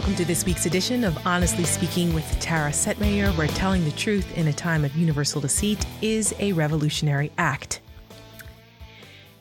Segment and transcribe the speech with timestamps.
[0.00, 4.34] Welcome to this week's edition of Honestly Speaking with Tara Setmayer, where telling the truth
[4.34, 7.82] in a time of universal deceit is a revolutionary act.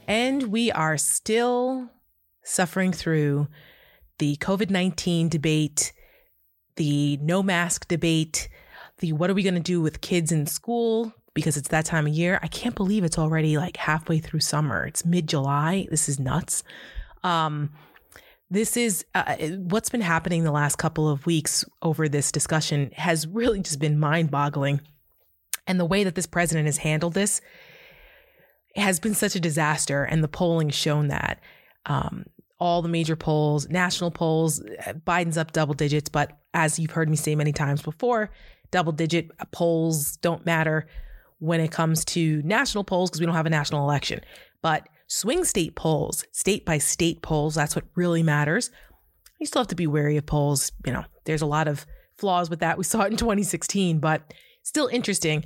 [0.05, 1.89] And we are still
[2.43, 3.47] suffering through
[4.17, 5.93] the COVID 19 debate,
[6.75, 8.49] the no mask debate,
[8.97, 12.05] the what are we going to do with kids in school because it's that time
[12.05, 12.37] of year.
[12.43, 14.85] I can't believe it's already like halfway through summer.
[14.85, 15.87] It's mid July.
[15.89, 16.63] This is nuts.
[17.23, 17.69] Um,
[18.49, 23.27] this is uh, what's been happening the last couple of weeks over this discussion has
[23.27, 24.81] really just been mind boggling.
[25.67, 27.41] And the way that this president has handled this
[28.75, 30.03] has been such a disaster.
[30.03, 31.39] And the polling shown that.
[31.85, 32.25] Um,
[32.59, 34.61] all the major polls, national polls,
[35.07, 36.09] Biden's up double digits.
[36.09, 38.31] But as you've heard me say many times before,
[38.71, 40.87] double digit polls don't matter
[41.37, 44.21] when it comes to national polls because we don't have a national election.
[44.61, 48.69] But swing state polls, state by state polls, that's what really matters.
[49.39, 50.71] You still have to be wary of polls.
[50.85, 51.85] You know, there's a lot of
[52.17, 52.77] flaws with that.
[52.77, 55.45] We saw it in 2016, but still interesting.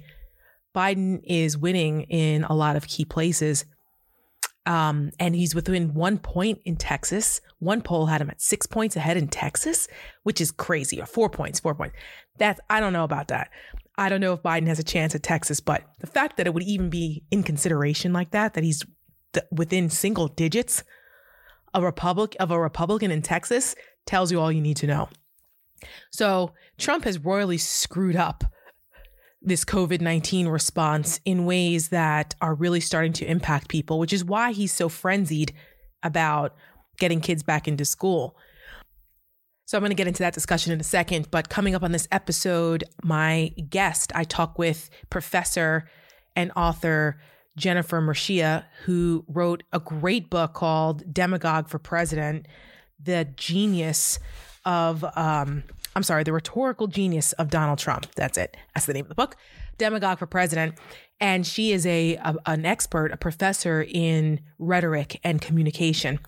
[0.75, 3.65] Biden is winning in a lot of key places.
[4.65, 7.41] Um, and he's within one point in Texas.
[7.59, 9.87] One poll had him at six points ahead in Texas,
[10.23, 11.95] which is crazy, or four points, four points.
[12.37, 13.49] That's, I don't know about that.
[13.97, 16.53] I don't know if Biden has a chance at Texas, but the fact that it
[16.53, 18.83] would even be in consideration like that, that he's
[19.51, 20.83] within single digits
[21.73, 25.09] a republic of a Republican in Texas tells you all you need to know.
[26.11, 28.43] So Trump has royally screwed up
[29.41, 34.23] this COVID 19 response in ways that are really starting to impact people, which is
[34.23, 35.53] why he's so frenzied
[36.01, 36.55] about
[36.97, 38.37] getting kids back into school.
[39.65, 41.29] So I'm going to get into that discussion in a second.
[41.31, 45.89] But coming up on this episode, my guest, I talk with professor
[46.35, 47.19] and author
[47.55, 52.47] Jennifer Mercieca, who wrote a great book called Demagogue for President
[52.99, 54.19] The Genius
[54.65, 55.63] of, um,
[55.95, 58.07] I'm sorry, The Rhetorical Genius of Donald Trump.
[58.15, 58.57] That's it.
[58.73, 59.35] That's the name of the book.
[59.77, 60.75] Demagogue for President.
[61.19, 66.19] And she is a, a an expert, a professor in rhetoric and communication.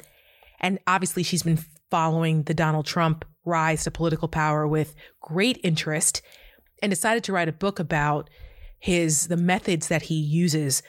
[0.59, 1.59] And obviously, she's been
[1.89, 6.21] following the Donald Trump rise to political power with great interest
[6.81, 8.29] and decided to write a book about
[8.79, 10.83] his the methods that he uses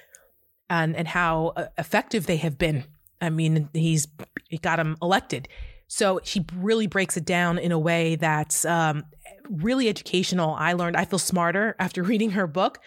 [0.69, 2.84] and and how uh, effective they have been.
[3.21, 4.09] I mean, he's
[4.49, 5.49] he got him elected.
[5.88, 9.05] So she really breaks it down in a way that's um,
[9.49, 10.55] really educational.
[10.55, 12.78] I learned I feel smarter after reading her book.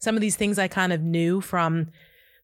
[0.00, 1.88] Some of these things I kind of knew from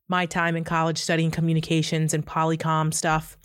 [0.09, 3.37] my time in college studying communications and polycom stuff.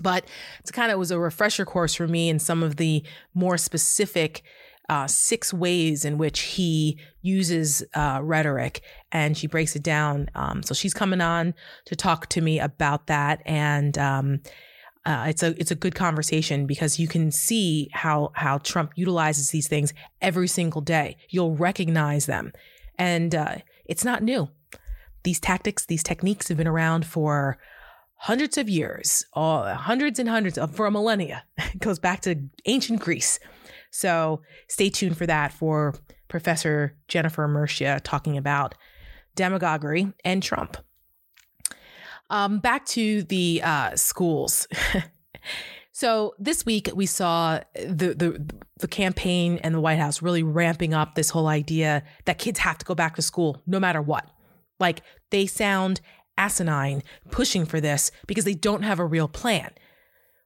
[0.00, 0.24] But
[0.60, 4.42] it's kind of was a refresher course for me in some of the more specific
[4.88, 10.28] uh, six ways in which he uses uh, rhetoric, and she breaks it down.
[10.34, 11.54] Um, so she's coming on
[11.86, 14.40] to talk to me about that, and um,
[15.06, 19.50] uh, it's a it's a good conversation because you can see how how Trump utilizes
[19.50, 21.16] these things every single day.
[21.30, 22.52] You'll recognize them,
[22.98, 23.56] and uh,
[23.86, 24.48] it's not new.
[25.22, 27.58] These tactics, these techniques have been around for
[28.16, 31.44] hundreds of years, hundreds and hundreds of for a millennia.
[31.74, 32.36] It goes back to
[32.66, 33.38] ancient Greece.
[33.94, 35.94] So stay tuned for that for
[36.26, 38.74] Professor Jennifer Mercieca talking about
[39.36, 40.76] demagoguery and Trump.
[42.28, 44.66] Um, back to the uh, schools.
[45.92, 50.92] so this week we saw the, the the campaign and the White House really ramping
[50.92, 54.28] up this whole idea that kids have to go back to school no matter what.
[54.80, 56.00] Like they sound
[56.36, 59.70] asinine pushing for this because they don't have a real plan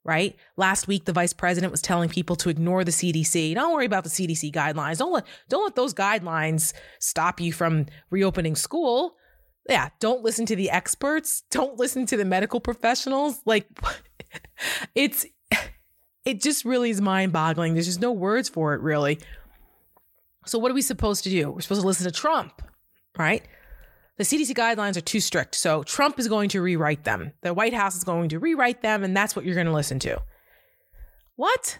[0.08, 0.34] right?
[0.56, 3.54] Last week, the vice president was telling people to ignore the CDC.
[3.54, 4.96] Don't worry about the CDC guidelines.
[4.96, 9.16] Don't let, don't let those guidelines stop you from reopening school.
[9.68, 11.42] Yeah, don't listen to the experts.
[11.50, 13.42] Don't listen to the medical professionals.
[13.44, 13.68] Like,
[14.94, 15.26] it's,
[16.24, 17.74] it just really is mind boggling.
[17.74, 19.18] There's just no words for it, really.
[20.46, 21.50] So, what are we supposed to do?
[21.50, 22.62] We're supposed to listen to Trump,
[23.18, 23.42] right?
[24.18, 25.54] The CDC guidelines are too strict.
[25.54, 27.32] So Trump is going to rewrite them.
[27.42, 30.00] The White House is going to rewrite them, and that's what you're going to listen
[30.00, 30.20] to.
[31.36, 31.78] What?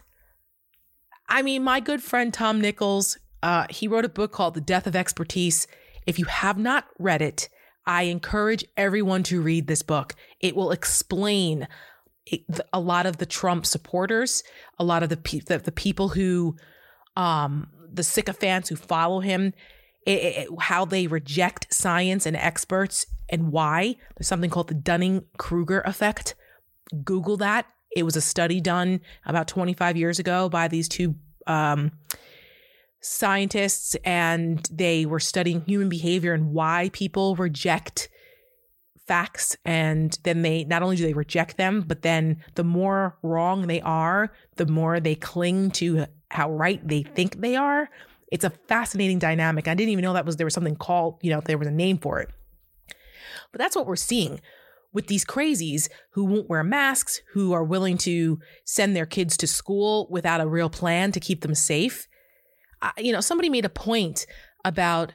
[1.27, 4.87] I mean, my good friend Tom Nichols, uh, he wrote a book called The Death
[4.87, 5.67] of Expertise.
[6.07, 7.49] If you have not read it,
[7.85, 10.15] I encourage everyone to read this book.
[10.39, 11.67] It will explain
[12.71, 14.43] a lot of the Trump supporters,
[14.77, 16.55] a lot of the, pe- the, the people who,
[17.17, 19.53] um, the sycophants who follow him
[20.09, 23.95] it, it, how they reject science and experts and why.
[24.17, 26.35] There's something called the Dunning Kruger effect.
[27.03, 27.67] Google that.
[27.95, 31.15] It was a study done about 25 years ago by these two
[31.45, 31.91] um,
[33.01, 38.09] scientists, and they were studying human behavior and why people reject
[39.05, 43.65] facts and then they not only do they reject them, but then the more wrong
[43.65, 47.89] they are, the more they cling to how right they think they are.
[48.31, 49.67] It's a fascinating dynamic.
[49.67, 51.71] I didn't even know that was there was something called, you know, there was a
[51.71, 52.29] name for it.
[53.51, 54.39] But that's what we're seeing
[54.91, 59.47] with these crazies who won't wear masks, who are willing to send their kids to
[59.47, 62.07] school without a real plan to keep them safe.
[62.81, 64.25] I, you know, somebody made a point
[64.65, 65.13] about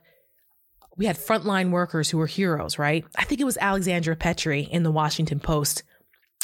[0.97, 3.05] we had frontline workers who were heroes, right?
[3.17, 5.83] I think it was Alexandra Petri in the Washington Post.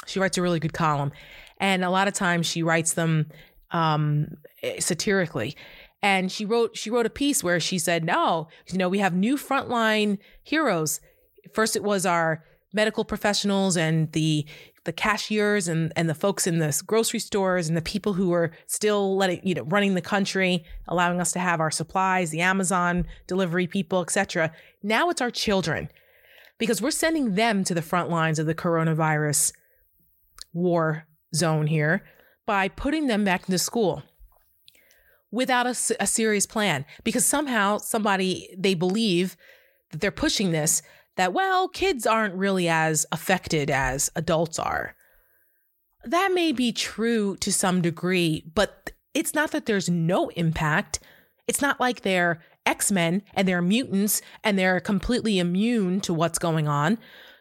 [0.07, 1.13] She writes a really good column,
[1.59, 3.31] and a lot of times she writes them
[3.71, 4.39] um,
[4.81, 5.57] satirically.
[6.02, 9.14] And she wrote she wrote a piece where she said, "No, you know, we have
[9.14, 11.00] new frontline heroes.
[11.52, 12.43] First, it was our
[12.73, 14.47] medical professionals and the
[14.85, 18.50] the cashiers and and the folks in the grocery stores and the people who are
[18.67, 23.06] still letting you know running the country allowing us to have our supplies the amazon
[23.26, 24.52] delivery people etc
[24.82, 25.88] now it's our children
[26.58, 29.52] because we're sending them to the front lines of the coronavirus
[30.52, 32.02] war zone here
[32.47, 34.02] by putting them back into school
[35.31, 39.37] without a, a serious plan because somehow somebody they believe
[39.91, 40.82] that they're pushing this
[41.17, 44.94] that, well, kids aren't really as affected as adults are.
[46.05, 51.00] That may be true to some degree, but it's not that there's no impact.
[51.47, 56.38] It's not like they're X Men and they're mutants and they're completely immune to what's
[56.38, 56.99] going on.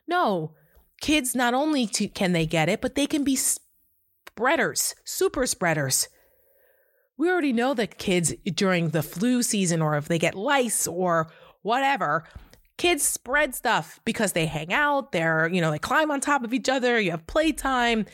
[0.07, 0.56] No,
[1.00, 6.09] kids not only to, can they get it, but they can be spreaders, super spreaders.
[7.19, 11.30] We already know that kids during the flu season, or if they get lice or
[11.63, 12.24] whatever,
[12.77, 16.54] kids spread stuff because they hang out, they're, you know, they climb on top of
[16.54, 18.06] each other, you have playtime.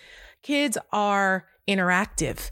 [0.41, 2.49] Kids are interactive.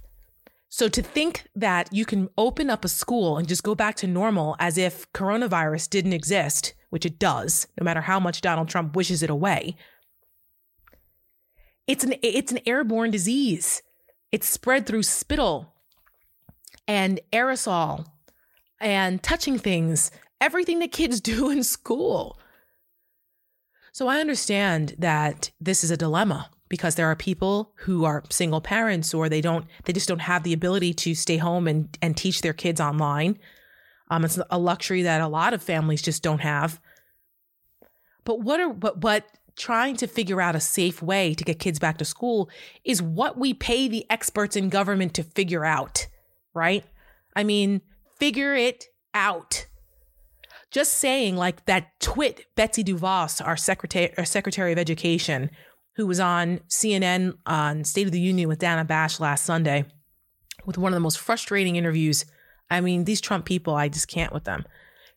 [0.69, 4.07] So to think that you can open up a school and just go back to
[4.07, 8.95] normal as if coronavirus didn't exist, which it does, no matter how much Donald Trump
[8.95, 9.75] wishes it away.
[11.87, 13.81] It's an it's an airborne disease.
[14.31, 15.72] It's spread through spittle
[16.87, 18.05] and aerosol
[18.79, 22.37] and touching things everything that kids do in school.
[23.93, 28.59] So I understand that this is a dilemma because there are people who are single
[28.59, 32.17] parents or they don't they just don't have the ability to stay home and and
[32.17, 33.37] teach their kids online.
[34.09, 36.81] Um, it's a luxury that a lot of families just don't have.
[38.25, 39.25] But what are but but
[39.55, 42.49] trying to figure out a safe way to get kids back to school
[42.83, 46.07] is what we pay the experts in government to figure out,
[46.53, 46.85] right?
[47.35, 47.81] I mean,
[48.17, 49.67] figure it out
[50.73, 55.51] just saying like that twit Betsy DeVos, our secretary, our secretary of education,
[55.95, 59.85] who was on CNN on State of the Union with Dana Bash last Sunday,
[60.65, 62.25] with one of the most frustrating interviews.
[62.71, 64.65] I mean, these Trump people, I just can't with them.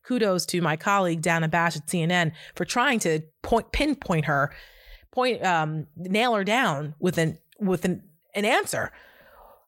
[0.05, 4.53] Kudos to my colleague Dana Bash at CNN for trying to point pinpoint her,
[5.11, 8.03] point um, nail her down with an with an,
[8.35, 8.93] an answer.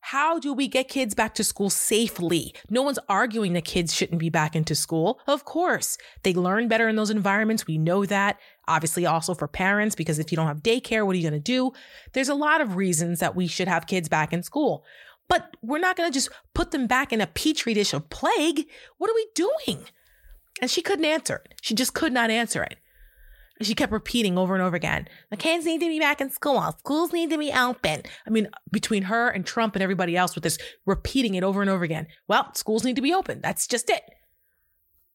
[0.00, 2.54] How do we get kids back to school safely?
[2.70, 5.20] No one's arguing that kids shouldn't be back into school.
[5.26, 7.66] Of course, they learn better in those environments.
[7.66, 8.38] We know that.
[8.66, 11.40] Obviously, also for parents, because if you don't have daycare, what are you going to
[11.40, 11.72] do?
[12.12, 14.84] There's a lot of reasons that we should have kids back in school.
[15.28, 18.66] But we're not going to just put them back in a petri dish of plague.
[18.96, 19.84] What are we doing?
[20.62, 21.54] And she couldn't answer it.
[21.60, 22.76] She just could not answer it.
[23.60, 26.74] She kept repeating over and over again, the kids need to be back in school.
[26.78, 28.02] Schools need to be open.
[28.26, 31.70] I mean, between her and Trump and everybody else with this repeating it over and
[31.70, 32.06] over again.
[32.28, 33.40] Well, schools need to be open.
[33.40, 34.02] That's just it.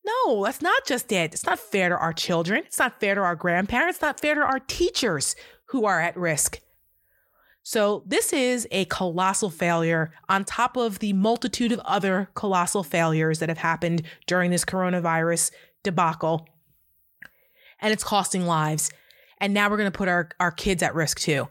[0.05, 1.33] No, that's not just it.
[1.33, 2.63] It's not fair to our children.
[2.65, 3.97] It's not fair to our grandparents.
[3.97, 5.35] It's not fair to our teachers
[5.67, 6.59] who are at risk.
[7.65, 13.39] So, this is a colossal failure on top of the multitude of other colossal failures
[13.39, 16.45] that have happened during this coronavirus debacle
[17.83, 18.89] and it's costing lives.
[19.39, 21.47] And now we're going to put our, our kids at risk too.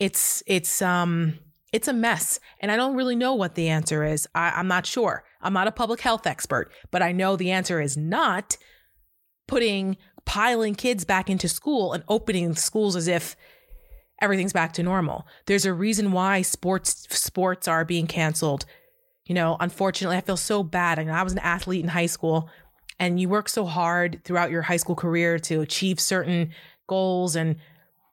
[0.00, 1.38] It's, it's, um,
[1.72, 2.40] it's a mess.
[2.58, 4.26] And I don't really know what the answer is.
[4.34, 5.22] I, I'm not sure.
[5.40, 8.56] I'm not a public health expert, but I know the answer is not
[9.46, 13.36] putting, piling kids back into school and opening schools as if
[14.20, 15.26] everything's back to normal.
[15.46, 18.64] There's a reason why sports sports are being canceled.
[19.26, 20.98] You know, unfortunately, I feel so bad.
[20.98, 22.48] I, mean, I was an athlete in high school
[23.02, 26.52] and you work so hard throughout your high school career to achieve certain
[26.86, 27.56] goals and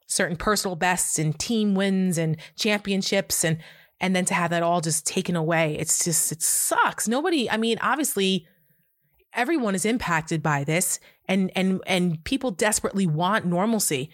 [0.08, 3.60] certain personal bests and team wins and championships and
[4.01, 7.08] and then to have that all just taken away it's just it sucks.
[7.08, 8.48] Nobody i mean obviously
[9.31, 14.10] everyone is impacted by this and and and people desperately want normalcy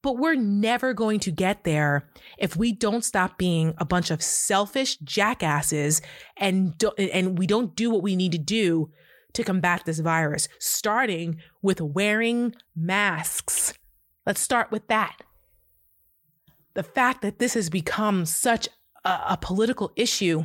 [0.00, 2.08] but we're never going to get there
[2.38, 6.00] if we don't stop being a bunch of selfish jackasses
[6.36, 8.92] and and we don't do what we need to do
[9.32, 13.74] to combat this virus, starting with wearing masks.
[14.26, 15.18] Let's start with that.
[16.74, 18.68] The fact that this has become such
[19.04, 20.44] a, a political issue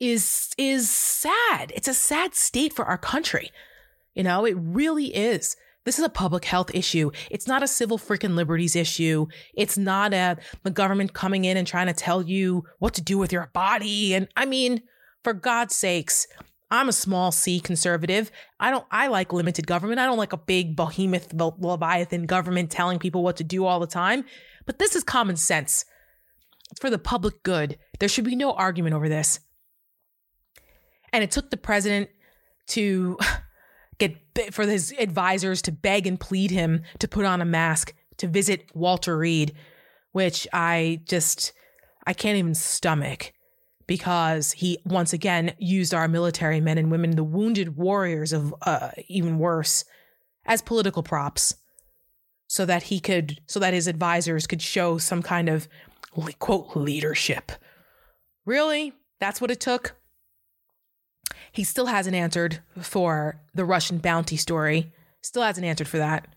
[0.00, 1.72] is is sad.
[1.74, 3.50] It's a sad state for our country.
[4.14, 5.56] You know, it really is.
[5.84, 7.10] This is a public health issue.
[7.30, 9.26] It's not a civil freaking liberties issue.
[9.54, 13.18] It's not a the government coming in and trying to tell you what to do
[13.18, 14.14] with your body.
[14.14, 14.82] And I mean,
[15.22, 16.26] for God's sakes,
[16.72, 18.30] I'm a small C conservative.
[18.58, 20.00] I don't I like limited government.
[20.00, 23.86] I don't like a big behemoth leviathan government telling people what to do all the
[23.86, 24.24] time.
[24.64, 25.84] But this is common sense.
[26.70, 27.78] It's for the public good.
[28.00, 29.40] There should be no argument over this.
[31.12, 32.08] And it took the president
[32.68, 33.18] to
[33.98, 34.16] get
[34.54, 38.70] for his advisors to beg and plead him to put on a mask to visit
[38.72, 39.52] Walter Reed,
[40.12, 41.52] which I just
[42.06, 43.34] I can't even stomach
[43.92, 48.88] because he once again used our military men and women, the wounded warriors of uh,
[49.06, 49.84] even worse,
[50.46, 51.56] as political props,
[52.46, 55.68] so that he could, so that his advisors could show some kind of
[56.38, 57.52] quote leadership.
[58.46, 59.94] Really, that's what it took.
[61.52, 64.90] He still hasn't answered for the Russian bounty story.
[65.20, 66.28] Still hasn't answered for that.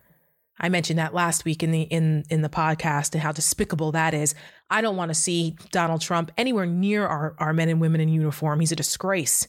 [0.60, 4.14] I mentioned that last week in the in in the podcast and how despicable that
[4.14, 4.34] is.
[4.70, 8.10] I don't want to see Donald Trump anywhere near our, our men and women in
[8.10, 8.60] uniform.
[8.60, 9.48] He's a disgrace.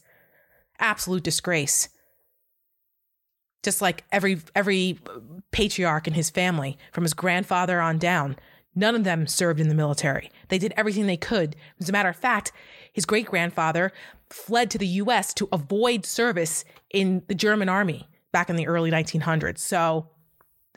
[0.79, 1.89] Absolute disgrace.
[3.63, 4.99] Just like every every
[5.53, 8.37] patriarch in his family, from his grandfather on down,
[8.75, 10.31] none of them served in the military.
[10.49, 11.55] They did everything they could.
[11.81, 12.51] As a matter of fact,
[12.93, 13.93] his great grandfather
[14.29, 18.91] fled to the US to avoid service in the German army back in the early
[18.91, 19.59] 1900s.
[19.59, 20.11] So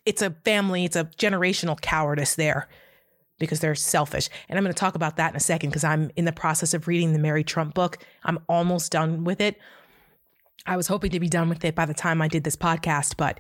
[0.10, 2.68] it's a family, it's a generational cowardice there
[3.38, 4.28] because they're selfish.
[4.50, 6.74] And I'm going to talk about that in a second because I'm in the process
[6.74, 8.00] of reading the Mary Trump book.
[8.24, 9.60] I'm almost done with it.
[10.66, 13.18] I was hoping to be done with it by the time I did this podcast,
[13.18, 13.40] but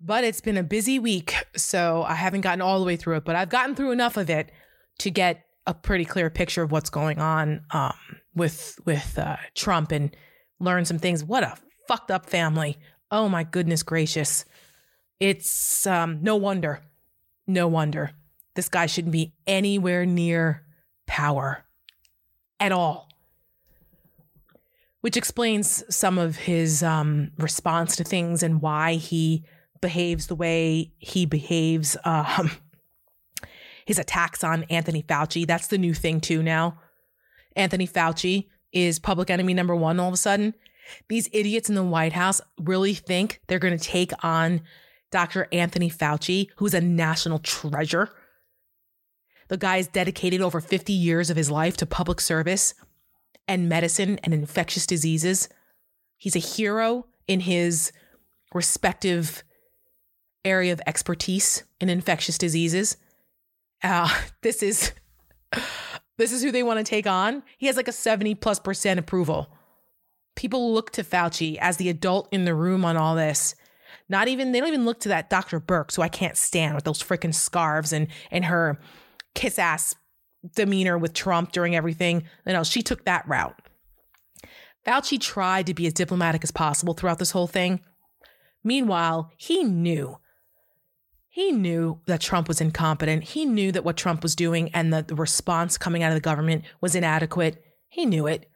[0.00, 3.24] but it's been a busy week, so I haven't gotten all the way through it,
[3.24, 4.50] but I've gotten through enough of it
[4.98, 7.94] to get a pretty clear picture of what's going on um,
[8.34, 10.16] with with uh, Trump and
[10.58, 11.22] learn some things.
[11.22, 11.54] What a
[11.86, 12.78] fucked up family!
[13.12, 14.44] Oh my goodness gracious!
[15.20, 16.82] It's um, no wonder,
[17.46, 18.12] no wonder
[18.54, 20.64] this guy shouldn't be anywhere near
[21.06, 21.64] power
[22.60, 23.08] at all.
[25.00, 29.44] Which explains some of his um, response to things and why he
[29.82, 31.96] behaves the way he behaves.
[32.04, 32.50] Um,
[33.84, 35.46] his attacks on Anthony Fauci.
[35.46, 36.78] That's the new thing, too, now.
[37.54, 40.54] Anthony Fauci is public enemy number one all of a sudden.
[41.08, 44.62] These idiots in the White House really think they're going to take on
[45.14, 45.46] Dr.
[45.52, 48.10] Anthony Fauci, who's a national treasure.
[49.46, 52.74] The guy has dedicated over 50 years of his life to public service
[53.46, 55.48] and medicine and infectious diseases.
[56.16, 57.92] He's a hero in his
[58.52, 59.44] respective
[60.44, 62.96] area of expertise in infectious diseases.
[63.84, 64.94] Uh, this is
[66.18, 67.44] this is who they want to take on.
[67.56, 69.46] He has like a 70 plus percent approval.
[70.34, 73.54] People look to Fauci as the adult in the room on all this.
[74.08, 75.60] Not even they don't even look to that Dr.
[75.60, 78.78] Birx, who I can't stand with those freaking scarves and and her
[79.34, 79.94] kiss ass
[80.54, 82.24] demeanor with Trump during everything.
[82.46, 83.58] You know, she took that route.
[84.86, 87.80] Fauci tried to be as diplomatic as possible throughout this whole thing.
[88.62, 90.18] Meanwhile, he knew
[91.34, 93.24] he knew that Trump was incompetent.
[93.24, 96.20] He knew that what Trump was doing and the, the response coming out of the
[96.20, 97.60] government was inadequate.
[97.88, 98.48] He knew it.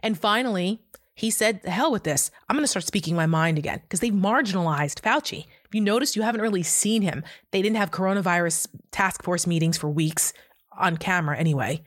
[0.00, 0.80] And finally,
[1.20, 2.30] he said, the hell with this.
[2.48, 5.44] I'm going to start speaking my mind again because they've marginalized Fauci.
[5.66, 7.22] If you notice, you haven't really seen him.
[7.50, 10.32] They didn't have coronavirus task force meetings for weeks
[10.78, 11.82] on camera anyway.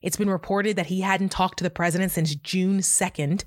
[0.00, 3.42] It's been reported that he hadn't talked to the president since June 2nd.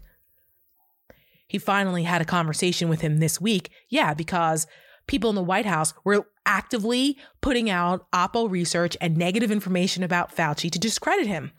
[1.48, 3.70] He finally had a conversation with him this week.
[3.88, 4.68] Yeah, because
[5.08, 10.36] people in the White House were actively putting out Oppo research and negative information about
[10.36, 11.54] Fauci to discredit him.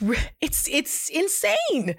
[0.40, 1.96] It's it's insane.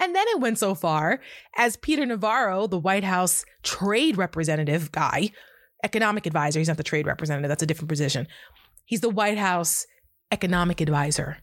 [0.00, 1.20] And then it went so far
[1.56, 5.30] as Peter Navarro, the White House trade representative guy,
[5.84, 8.26] economic advisor, he's not the trade representative, that's a different position.
[8.86, 9.86] He's the White House
[10.32, 11.38] economic advisor.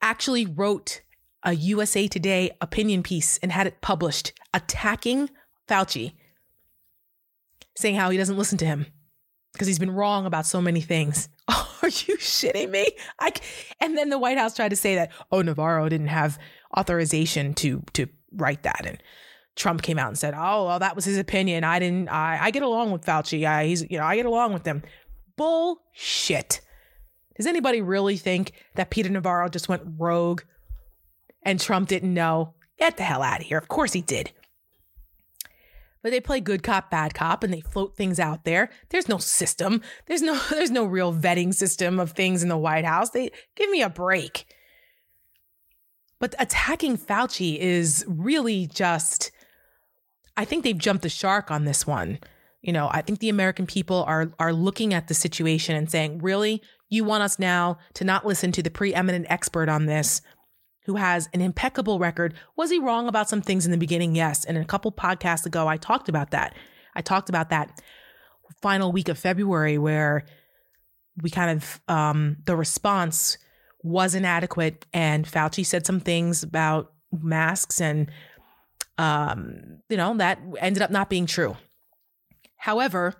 [0.00, 1.00] Actually wrote
[1.42, 5.28] a USA Today opinion piece and had it published attacking
[5.68, 6.14] Fauci,
[7.76, 8.86] saying how he doesn't listen to him
[9.52, 11.28] because he's been wrong about so many things.
[11.48, 12.88] are you shitting me?
[13.18, 13.32] I,
[13.80, 16.38] and then the White House tried to say that, oh, Navarro didn't have
[16.76, 18.86] authorization to to write that.
[18.86, 19.02] And
[19.56, 21.64] Trump came out and said, oh, well, that was his opinion.
[21.64, 23.46] I didn't, I, I get along with Fauci.
[23.46, 24.82] I, he's, you know, I get along with them.
[25.36, 26.60] Bullshit.
[27.36, 30.42] Does anybody really think that Peter Navarro just went rogue
[31.42, 32.54] and Trump didn't know?
[32.78, 33.58] Get the hell out of here.
[33.58, 34.32] Of course he did.
[36.02, 38.70] But they play good cop, bad cop, and they float things out there.
[38.90, 39.82] There's no system.
[40.06, 43.10] There's no there's no real vetting system of things in the White House.
[43.10, 44.46] They give me a break.
[46.18, 49.30] But attacking Fauci is really just
[50.36, 52.18] I think they've jumped the shark on this one.
[52.62, 56.18] You know, I think the American people are are looking at the situation and saying,
[56.18, 56.62] "Really?
[56.88, 60.20] You want us now to not listen to the preeminent expert on this
[60.84, 62.34] who has an impeccable record.
[62.56, 64.14] Was he wrong about some things in the beginning?
[64.14, 64.44] Yes.
[64.44, 66.54] And a couple podcasts ago, I talked about that.
[66.94, 67.80] I talked about that
[68.60, 70.24] final week of February where
[71.22, 73.38] we kind of, um, the response
[73.82, 74.86] was inadequate.
[74.92, 78.10] And Fauci said some things about masks and,
[78.98, 81.56] um, you know, that ended up not being true.
[82.56, 83.14] However,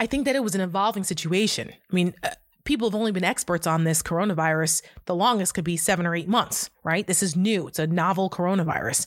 [0.00, 1.70] I think that it was an evolving situation.
[1.70, 2.30] I mean, uh,
[2.64, 4.82] people have only been experts on this coronavirus.
[5.06, 7.06] The longest could be seven or eight months, right?
[7.06, 7.68] This is new.
[7.68, 9.06] It's a novel coronavirus.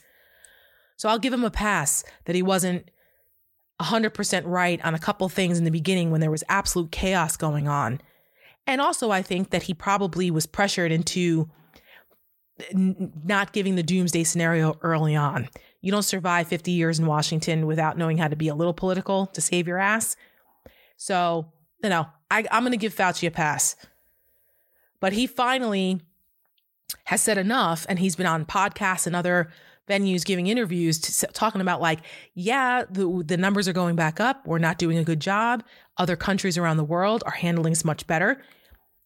[0.97, 2.89] So I'll give him a pass that he wasn't
[3.81, 7.67] 100% right on a couple things in the beginning when there was absolute chaos going
[7.67, 7.99] on.
[8.67, 11.49] And also, I think that he probably was pressured into
[12.71, 15.49] n- not giving the doomsday scenario early on.
[15.81, 19.27] You don't survive 50 years in Washington without knowing how to be a little political
[19.27, 20.15] to save your ass.
[20.97, 21.51] So,
[21.83, 23.77] you know, I, I'm going to give Fauci a pass.
[24.99, 26.01] But he finally
[27.05, 29.49] has said enough, and he's been on podcasts and other
[29.87, 31.99] venues giving interviews to, talking about like,
[32.33, 34.45] yeah, the the numbers are going back up.
[34.45, 35.63] We're not doing a good job.
[35.97, 38.41] Other countries around the world are handling this much better.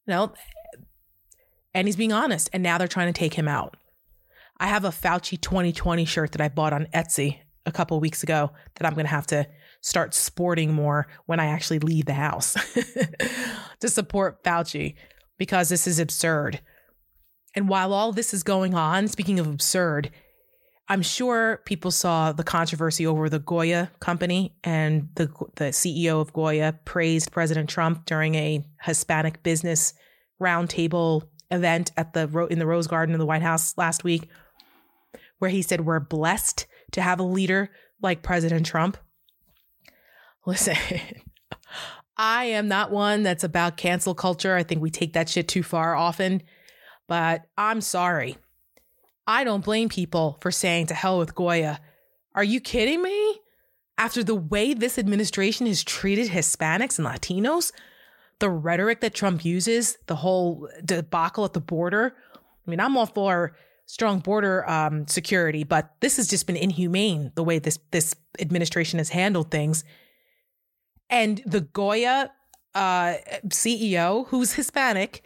[0.08, 0.34] You know,
[1.74, 2.50] and he's being honest.
[2.52, 3.78] And now they're trying to take him out.
[4.58, 8.52] I have a Fauci 2020 shirt that I bought on Etsy a couple weeks ago
[8.76, 9.48] that I'm going to have to
[9.82, 12.56] start sporting more when I actually leave the house
[13.80, 14.96] to support Fauci
[15.38, 16.60] because this is absurd.
[17.56, 20.12] And while all this is going on, speaking of absurd,
[20.88, 26.34] I'm sure people saw the controversy over the Goya company and the the CEO of
[26.34, 29.94] Goya praised President Trump during a Hispanic business
[30.42, 34.30] roundtable event at the in the Rose Garden of the White House last week
[35.40, 38.98] where he said we're blessed to have a leader like President Trump.
[40.46, 40.76] Listen,
[42.18, 44.56] I am not one that's about cancel culture.
[44.56, 46.42] I think we take that shit too far often.
[47.08, 48.38] But I'm sorry.
[49.26, 51.80] I don't blame people for saying to hell with Goya.
[52.36, 53.40] Are you kidding me?
[53.98, 57.72] After the way this administration has treated Hispanics and Latinos,
[58.40, 62.16] the rhetoric that Trump uses, the whole debacle at the border.
[62.36, 67.32] I mean, I'm all for strong border um, security, but this has just been inhumane
[67.36, 69.84] the way this this administration has handled things.
[71.10, 72.32] And the Goya
[72.76, 73.16] uh,
[73.48, 75.24] CEO, who's Hispanic,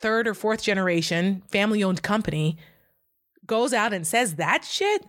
[0.00, 2.58] third or fourth generation, family owned company,
[3.46, 5.04] goes out and says that shit.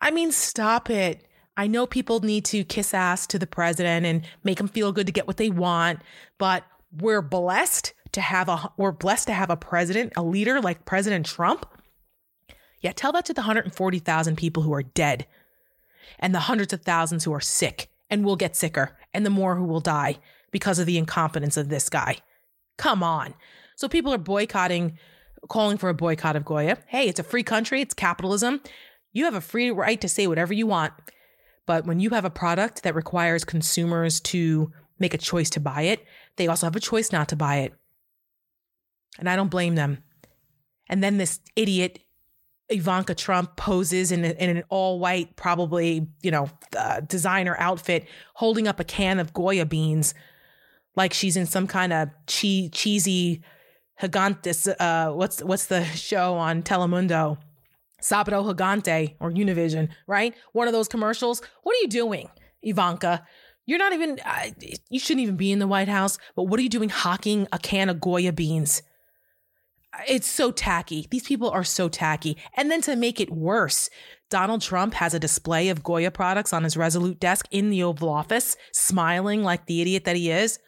[0.00, 1.26] I mean, stop it.
[1.56, 5.06] I know people need to kiss ass to the president and make him feel good
[5.06, 6.00] to get what they want,
[6.38, 6.64] but
[6.96, 11.26] we're blessed to have a we're blessed to have a president, a leader like President
[11.26, 11.66] Trump.
[12.80, 15.26] Yeah, tell that to the 140,000 people who are dead
[16.20, 19.56] and the hundreds of thousands who are sick and will get sicker and the more
[19.56, 20.18] who will die
[20.50, 22.16] because of the incompetence of this guy.
[22.76, 23.34] Come on.
[23.76, 24.98] So people are boycotting,
[25.48, 26.78] calling for a boycott of Goya.
[26.86, 28.60] Hey, it's a free country, it's capitalism.
[29.12, 30.92] You have a free right to say whatever you want.
[31.66, 35.82] But when you have a product that requires consumers to make a choice to buy
[35.82, 36.04] it,
[36.36, 37.74] they also have a choice not to buy it.
[39.18, 39.98] And I don't blame them.
[40.88, 41.98] And then this idiot
[42.68, 48.68] Ivanka Trump poses in, in an all white, probably, you know, uh, designer outfit, holding
[48.68, 50.14] up a can of Goya beans
[50.94, 53.42] like she's in some kind of che- cheesy
[54.00, 54.68] Gigantes.
[54.78, 57.38] Uh, what's, what's the show on Telemundo?
[58.02, 60.34] Sabado Gigante or Univision, right?
[60.52, 61.42] One of those commercials.
[61.62, 62.28] What are you doing,
[62.62, 63.26] Ivanka?
[63.66, 64.50] You're not even, uh,
[64.88, 67.58] you shouldn't even be in the White House, but what are you doing hawking a
[67.58, 68.82] can of Goya beans?
[70.06, 71.06] It's so tacky.
[71.10, 72.36] These people are so tacky.
[72.54, 73.90] And then to make it worse,
[74.30, 78.10] Donald Trump has a display of Goya products on his Resolute desk in the Oval
[78.10, 80.58] Office, smiling like the idiot that he is.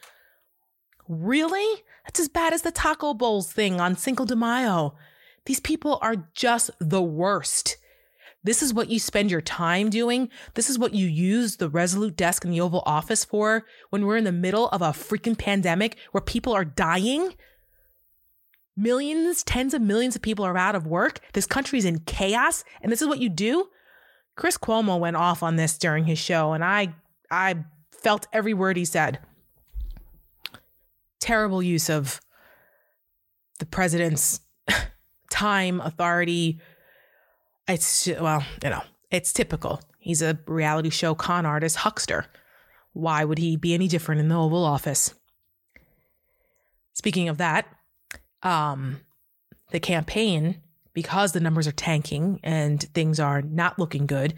[1.07, 1.83] Really?
[2.05, 4.95] That's as bad as the taco bowls thing on Cinco de Mayo.
[5.45, 7.77] These people are just the worst.
[8.43, 10.29] This is what you spend your time doing.
[10.55, 14.17] This is what you use the Resolute desk in the Oval Office for when we're
[14.17, 17.35] in the middle of a freaking pandemic where people are dying.
[18.77, 21.19] Millions, tens of millions of people are out of work.
[21.33, 23.67] This country's in chaos, and this is what you do.
[24.35, 26.95] Chris Cuomo went off on this during his show, and I
[27.29, 29.19] I felt every word he said.
[31.19, 32.19] Terrible use of
[33.59, 34.39] the president's
[35.29, 36.59] time, authority.
[37.67, 39.81] It's well, you know, it's typical.
[39.99, 42.25] He's a reality show con artist huckster.
[42.93, 45.13] Why would he be any different in the Oval Office?
[46.93, 47.67] Speaking of that,
[48.43, 48.99] um,
[49.71, 50.61] the campaign,
[50.93, 54.33] because the numbers are tanking and things are not looking good,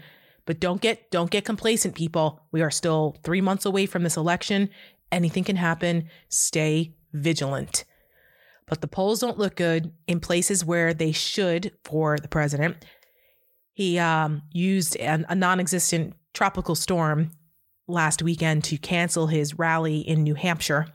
[0.46, 2.40] but don't get don't get complacent, people.
[2.52, 4.70] We are still three months away from this election.
[5.10, 6.08] Anything can happen.
[6.28, 7.84] Stay vigilant.
[8.66, 12.84] But the polls don't look good in places where they should for the president.
[13.72, 17.30] He um, used an, a non existent tropical storm
[17.86, 20.86] last weekend to cancel his rally in New Hampshire.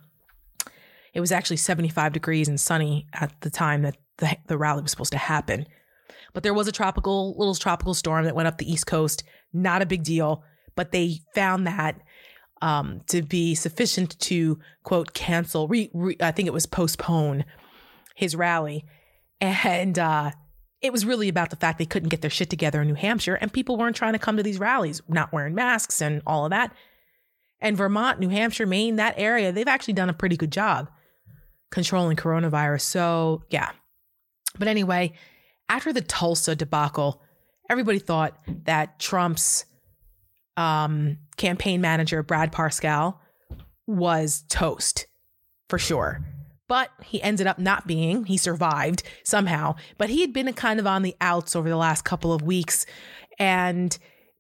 [1.14, 4.92] It was actually 75 degrees and sunny at the time that the, the rally was
[4.92, 5.66] supposed to happen.
[6.34, 9.24] But there was a tropical, little tropical storm that went up the East Coast.
[9.52, 10.44] Not a big deal,
[10.76, 12.00] but they found that
[12.62, 15.68] um, to be sufficient to quote cancel.
[15.68, 17.46] Re, re, I think it was postpone
[18.16, 18.86] his rally,
[19.40, 20.32] and uh,
[20.82, 23.36] it was really about the fact they couldn't get their shit together in New Hampshire,
[23.36, 26.52] and people weren't trying to come to these rallies, not wearing masks and all of
[26.52, 26.74] that.
[27.62, 30.90] And Vermont, New Hampshire, Maine, that area, they've actually done a pretty good job
[31.72, 32.82] controlling coronavirus.
[32.82, 33.72] So yeah.
[34.58, 35.14] But anyway,
[35.70, 37.22] after the Tulsa debacle,
[37.70, 39.66] everybody thought that Trump's
[40.58, 43.18] um, campaign manager, Brad Parscale,
[43.88, 45.08] was toast
[45.70, 46.22] for sure.
[46.68, 48.26] But he ended up not being.
[48.26, 49.76] He survived somehow.
[49.98, 52.86] But he had been kind of on the outs over the last couple of weeks.
[53.40, 53.98] And,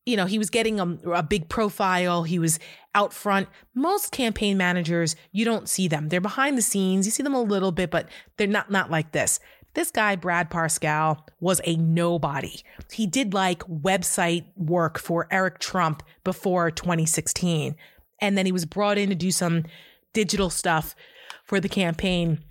[0.09, 2.23] you know, he was getting a, a big profile.
[2.23, 2.59] He was
[2.95, 3.47] out front.
[3.75, 6.09] Most campaign managers, you don't see them.
[6.09, 7.05] They're behind the scenes.
[7.05, 9.39] You see them a little bit, but they're not not like this.
[9.75, 12.61] This guy, Brad Parscale, was a nobody.
[12.91, 17.75] He did like website work for Eric Trump before 2016.
[18.19, 19.65] And then he was brought in to do some
[20.13, 20.95] digital stuff
[21.45, 22.43] for the campaign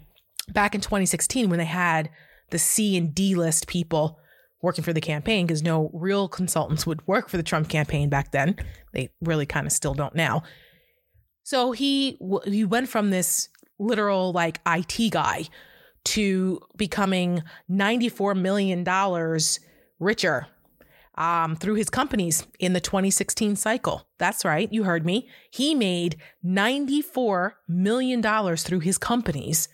[0.52, 2.08] back in 2016 when they had
[2.50, 4.20] the C and D list people
[4.62, 8.32] working for the campaign because no real consultants would work for the Trump campaign back
[8.32, 8.56] then.
[8.92, 10.42] They really kind of still don't now.
[11.42, 15.44] So he he went from this literal like IT guy
[16.04, 18.84] to becoming $94 million
[19.98, 20.46] richer
[21.16, 24.06] um, through his companies in the 2016 cycle.
[24.18, 25.28] That's right, you heard me.
[25.50, 28.22] He made $94 million
[28.56, 29.68] through his companies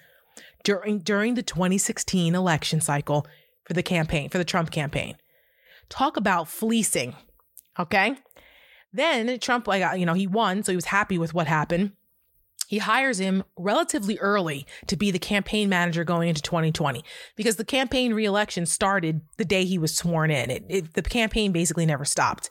[0.65, 3.27] during, during the 2016 election cycle
[3.65, 5.17] for the campaign, for the Trump campaign.
[5.89, 7.15] Talk about fleecing,
[7.79, 8.17] okay?
[8.93, 11.93] Then Trump, like, you know, he won, so he was happy with what happened.
[12.67, 17.05] He hires him relatively early to be the campaign manager going into 2020
[17.37, 20.51] because the campaign reelection started the day he was sworn in.
[20.51, 22.51] It, it, the campaign basically never stopped.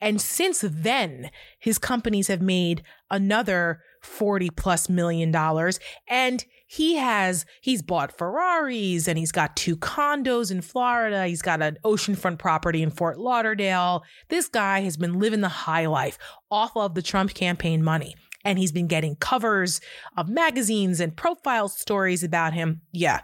[0.00, 5.78] And since then, his companies have made another 40 plus million dollars.
[6.08, 11.26] And he has, he's bought Ferraris and he's got two condos in Florida.
[11.26, 14.04] He's got an oceanfront property in Fort Lauderdale.
[14.28, 16.18] This guy has been living the high life
[16.50, 19.80] off of the Trump campaign money and he's been getting covers
[20.18, 22.82] of magazines and profile stories about him.
[22.92, 23.22] Yeah,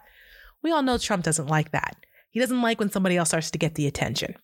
[0.63, 1.97] we all know Trump doesn't like that.
[2.31, 4.37] He doesn't like when somebody else starts to get the attention.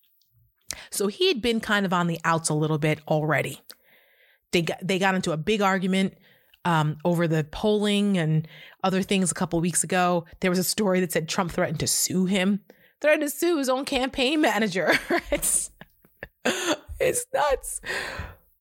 [0.90, 3.62] So he had been kind of on the outs a little bit already.
[4.52, 6.18] They got, they got into a big argument
[6.64, 8.46] um, over the polling and
[8.84, 10.24] other things a couple weeks ago.
[10.40, 12.60] There was a story that said Trump threatened to sue him,
[13.00, 14.92] threatened to sue his own campaign manager.
[15.30, 15.70] it's
[16.44, 17.80] it's nuts.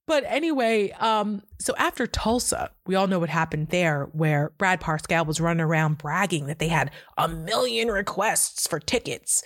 [0.07, 5.27] But anyway, um, so after Tulsa, we all know what happened there, where Brad Parscale
[5.27, 9.43] was running around bragging that they had a million requests for tickets.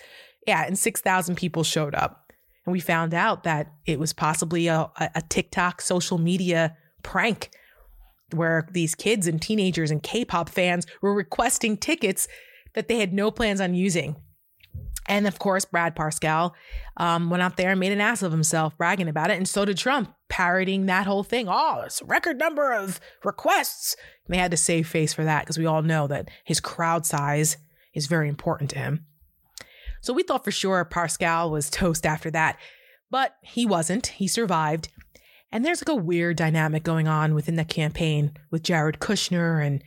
[0.47, 2.31] Yeah, and 6,000 people showed up.
[2.65, 7.49] And we found out that it was possibly a, a TikTok social media prank
[8.33, 12.27] where these kids and teenagers and K pop fans were requesting tickets
[12.73, 14.15] that they had no plans on using.
[15.07, 16.53] And of course, Brad Parscale
[16.97, 19.37] um, went out there and made an ass of himself, bragging about it.
[19.37, 21.47] And so did Trump, parroting that whole thing.
[21.49, 23.95] Oh, it's a record number of requests.
[24.25, 27.05] And they had to save face for that because we all know that his crowd
[27.05, 27.57] size
[27.93, 29.05] is very important to him.
[30.01, 32.57] So we thought for sure Parscale was toast after that,
[33.09, 34.07] but he wasn't.
[34.07, 34.89] He survived.
[35.53, 39.83] And there's like a weird dynamic going on within the campaign with Jared Kushner and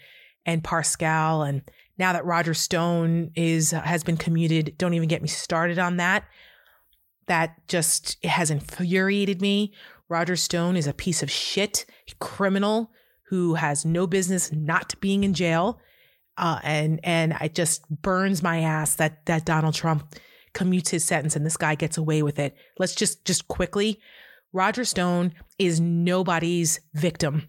[0.46, 1.62] and Parscale and
[1.98, 6.24] now that Roger Stone is has been commuted, don't even get me started on that.
[7.26, 9.74] That just has infuriated me.
[10.08, 11.84] Roger Stone is a piece of shit,
[12.20, 12.92] criminal
[13.28, 15.80] who has no business not being in jail.
[16.38, 20.14] Uh, and and it just burns my ass that that Donald Trump
[20.54, 22.54] commutes his sentence and this guy gets away with it.
[22.78, 23.98] Let's just just quickly.
[24.56, 27.46] Roger Stone is nobody's victim.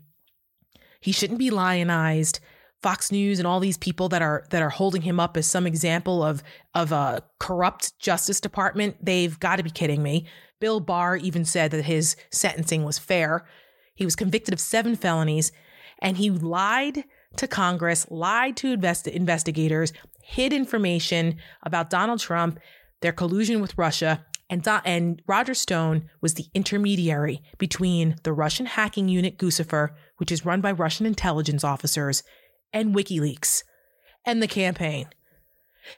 [0.99, 2.41] He shouldn't be lionized.
[2.83, 5.65] Fox News and all these people that are that are holding him up as some
[5.65, 6.43] example of
[6.75, 10.27] of a corrupt Justice Department, they've got to be kidding me.
[10.59, 13.47] Bill Barr even said that his sentencing was fair.
[13.95, 15.53] He was convicted of seven felonies
[15.99, 17.05] and he lied
[17.37, 19.93] to Congress, lied to invest- investigators,
[20.23, 22.59] hid information about Donald Trump,
[23.01, 29.09] their collusion with Russia, and, and Roger Stone was the intermediary between the Russian hacking
[29.09, 32.23] unit Guccifer, which is run by Russian intelligence officers,
[32.71, 33.63] and WikiLeaks,
[34.25, 35.09] and the campaign.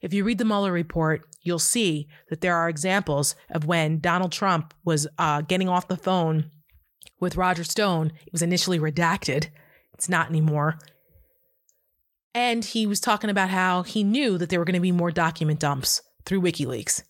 [0.01, 4.31] If you read the Mueller report, you'll see that there are examples of when Donald
[4.31, 6.51] Trump was uh, getting off the phone
[7.19, 8.11] with Roger Stone.
[8.25, 9.49] It was initially redacted,
[9.93, 10.79] it's not anymore.
[12.33, 15.11] And he was talking about how he knew that there were going to be more
[15.11, 17.03] document dumps through WikiLeaks.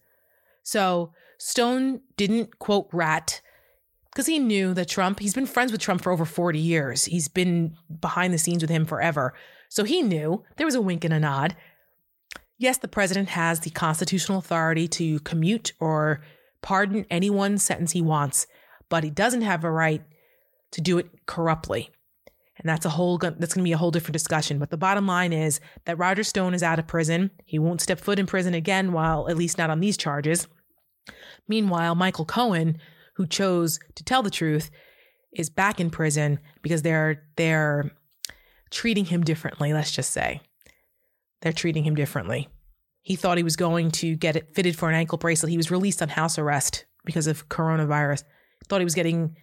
[0.63, 3.41] So Stone didn't quote rat
[4.11, 7.05] because he knew that Trump, he's been friends with Trump for over 40 years.
[7.05, 9.33] He's been behind the scenes with him forever.
[9.69, 11.55] So he knew there was a wink and a nod.
[12.57, 16.21] Yes, the president has the constitutional authority to commute or
[16.61, 18.45] pardon anyone's sentence he wants,
[18.89, 20.03] but he doesn't have a right
[20.71, 21.89] to do it corruptly.
[22.57, 25.07] And that's a whole that's going to be a whole different discussion, but the bottom
[25.07, 27.31] line is that Roger Stone is out of prison.
[27.45, 30.45] He won't step foot in prison again while at least not on these charges.
[31.47, 32.77] Meanwhile, Michael Cohen,
[33.15, 34.69] who chose to tell the truth,
[35.31, 37.91] is back in prison because they're they're
[38.71, 40.41] treating him differently, let's just say.
[41.41, 42.49] They're treating him differently.
[43.01, 45.49] He thought he was going to get it fitted for an ankle bracelet.
[45.49, 48.23] He was released on house arrest because of coronavirus.
[48.67, 49.35] Thought he was getting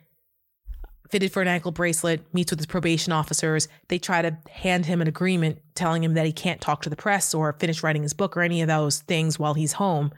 [1.10, 3.68] fitted for an ankle bracelet, meets with his probation officers.
[3.88, 6.96] They try to hand him an agreement telling him that he can't talk to the
[6.96, 10.12] press or finish writing his book or any of those things while he's home.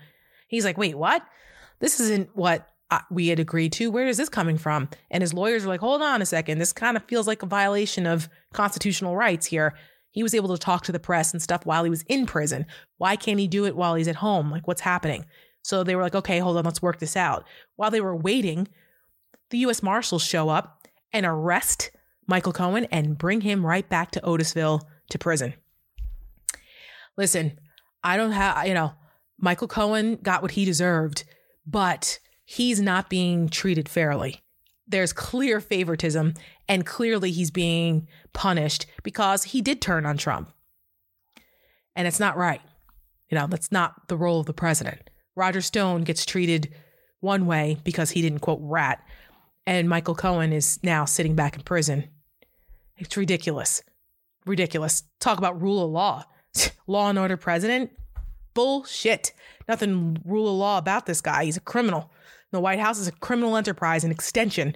[0.48, 1.22] He's like, wait, what?
[1.78, 2.68] This isn't what
[3.10, 3.90] we had agreed to.
[3.90, 4.88] Where is this coming from?
[5.10, 6.58] And his lawyers are like, hold on a second.
[6.58, 9.74] This kind of feels like a violation of constitutional rights here.
[10.10, 12.66] He was able to talk to the press and stuff while he was in prison.
[12.96, 14.50] Why can't he do it while he's at home?
[14.50, 15.26] Like, what's happening?
[15.62, 17.44] So they were like, okay, hold on, let's work this out.
[17.76, 18.68] While they were waiting,
[19.50, 21.90] the US Marshals show up and arrest
[22.26, 24.80] Michael Cohen and bring him right back to Otisville
[25.10, 25.54] to prison.
[27.18, 27.58] Listen,
[28.02, 28.94] I don't have, you know,
[29.38, 31.24] Michael Cohen got what he deserved,
[31.66, 34.42] but he's not being treated fairly.
[34.86, 36.34] There's clear favoritism,
[36.66, 40.52] and clearly he's being punished because he did turn on Trump.
[41.94, 42.62] And it's not right.
[43.28, 45.10] You know, that's not the role of the president.
[45.36, 46.74] Roger Stone gets treated
[47.20, 49.04] one way because he didn't quote rat,
[49.66, 52.08] and Michael Cohen is now sitting back in prison.
[52.96, 53.82] It's ridiculous.
[54.46, 55.04] Ridiculous.
[55.20, 56.24] Talk about rule of law.
[56.86, 57.90] law and order president?
[58.58, 59.30] Bullshit.
[59.68, 61.44] Nothing rule of law about this guy.
[61.44, 62.10] He's a criminal.
[62.50, 64.74] The White House is a criminal enterprise, an extension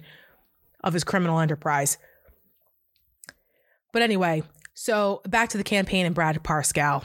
[0.81, 1.97] of his criminal enterprise.
[3.91, 4.43] But anyway,
[4.73, 7.03] so back to the campaign and Brad Parscale.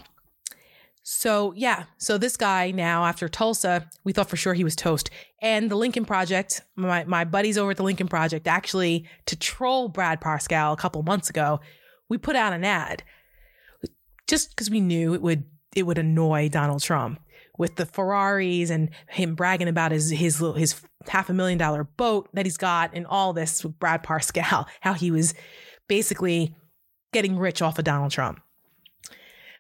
[1.03, 5.11] So, yeah, so this guy now, after Tulsa, we thought for sure he was toast.
[5.43, 9.89] And the Lincoln Project, my, my buddies over at the Lincoln Project, actually, to troll
[9.89, 11.59] Brad Parscale a couple months ago,
[12.09, 13.03] we put out an ad
[14.29, 15.43] just because we knew it would
[15.79, 17.21] it would annoy Donald Trump
[17.57, 22.29] with the Ferraris and him bragging about his his his half a million dollar boat
[22.33, 25.35] that he's got and all this with Brad Parscale, how he was
[25.89, 26.55] basically
[27.13, 28.41] getting rich off of Donald Trump.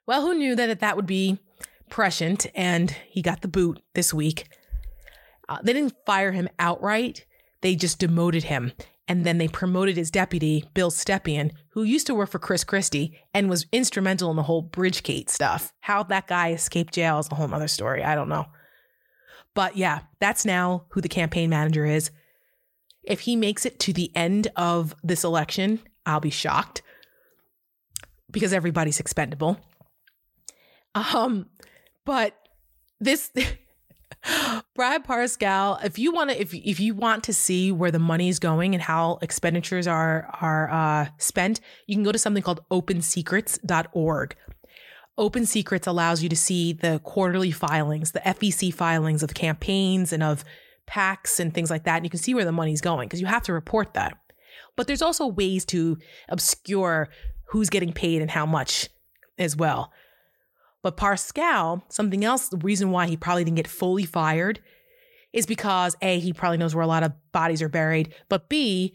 [0.07, 1.39] Well, who knew that that would be
[1.91, 2.47] prescient?
[2.55, 4.49] And he got the boot this week.
[5.49, 7.27] Uh, they didn't fire him outright,
[7.63, 8.73] they just demoted him.
[9.09, 13.19] And then they promoted his deputy, Bill Stepien, who used to work for Chris Christie
[13.33, 15.73] and was instrumental in the whole Bridgegate stuff.
[15.81, 18.05] How that guy escaped jail is a whole other story.
[18.05, 18.47] I don't know.
[19.55, 22.11] But yeah, that's now who the campaign manager is.
[23.03, 26.83] If he makes it to the end of this election, I'll be shocked
[28.31, 29.59] because everybody's expendable.
[30.95, 31.47] Um,
[32.05, 32.35] but
[33.01, 33.33] this
[34.75, 38.29] Brad Parscale, if you want to, if if you want to see where the money
[38.29, 42.61] is going and how expenditures are are uh, spent, you can go to something called
[42.71, 44.37] OpenSecrets.org.
[45.17, 50.23] Open Secrets allows you to see the quarterly filings, the FEC filings of campaigns and
[50.23, 50.45] of
[50.87, 53.27] PACs and things like that, and you can see where the money's going because you
[53.27, 54.17] have to report that.
[54.77, 57.09] But there's also ways to obscure
[57.47, 58.89] who's getting paid and how much
[59.39, 59.93] as well.
[60.83, 64.61] But Parscale, something else, the reason why he probably didn't get fully fired
[65.33, 68.95] is because A, he probably knows where a lot of bodies are buried, but B,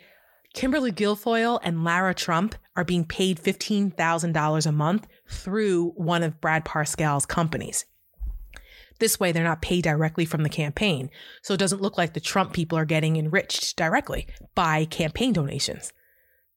[0.53, 6.63] Kimberly Guilfoyle and Lara Trump are being paid $15,000 a month through one of Brad
[6.63, 7.85] Parscale's companies.
[8.99, 11.09] This way, they're not paid directly from the campaign.
[11.41, 15.91] So it doesn't look like the Trump people are getting enriched directly by campaign donations.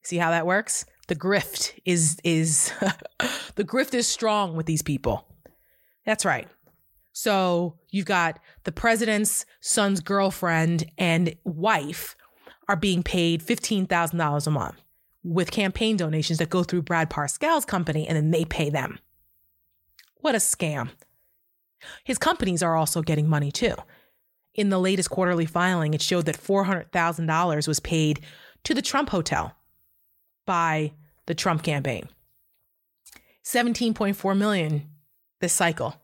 [0.03, 0.85] See how that works?
[1.09, 2.73] The grift is is
[3.55, 5.27] the grift is strong with these people.
[6.05, 6.49] That's right.
[7.13, 12.15] So you've got the president's son's girlfriend and wife
[12.69, 14.83] are being paid $15,000 a month
[15.25, 18.99] with campaign donations that go through Brad Parscale's company and then they pay them.
[20.17, 20.91] What a scam.
[22.05, 23.75] His companies are also getting money too.
[24.55, 28.21] In the latest quarterly filing, it showed that $400,000 was paid
[28.65, 29.56] to the Trump Hotel
[30.47, 30.93] by
[31.27, 32.09] the Trump campaign.
[33.45, 34.89] 17.4 million
[35.41, 35.95] this cycle.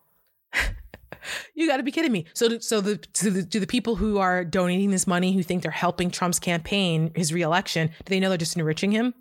[1.55, 2.26] you got to be kidding me.
[2.35, 5.62] So, so the to, the to the people who are donating this money, who think
[5.62, 9.14] they're helping Trump's campaign, his reelection, do they know they're just enriching him?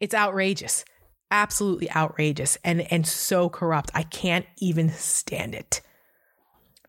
[0.00, 0.84] It's outrageous,
[1.30, 3.90] absolutely outrageous, and and so corrupt.
[3.94, 5.80] I can't even stand it.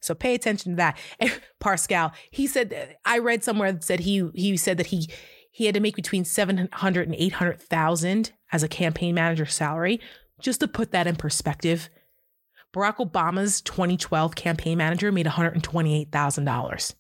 [0.02, 0.98] So pay attention to that.
[1.20, 5.10] And Parscale, he said, I read somewhere that said he he said that he
[5.56, 10.02] he had to make between 700 and 800,000 as a campaign manager salary.
[10.38, 11.90] Just to put that in perspective,
[12.76, 16.96] Barack Obama's 2012 campaign manager made $128,000.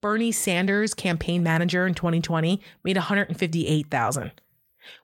[0.00, 4.30] Bernie Sanders, campaign manager in 2020, made 158,000.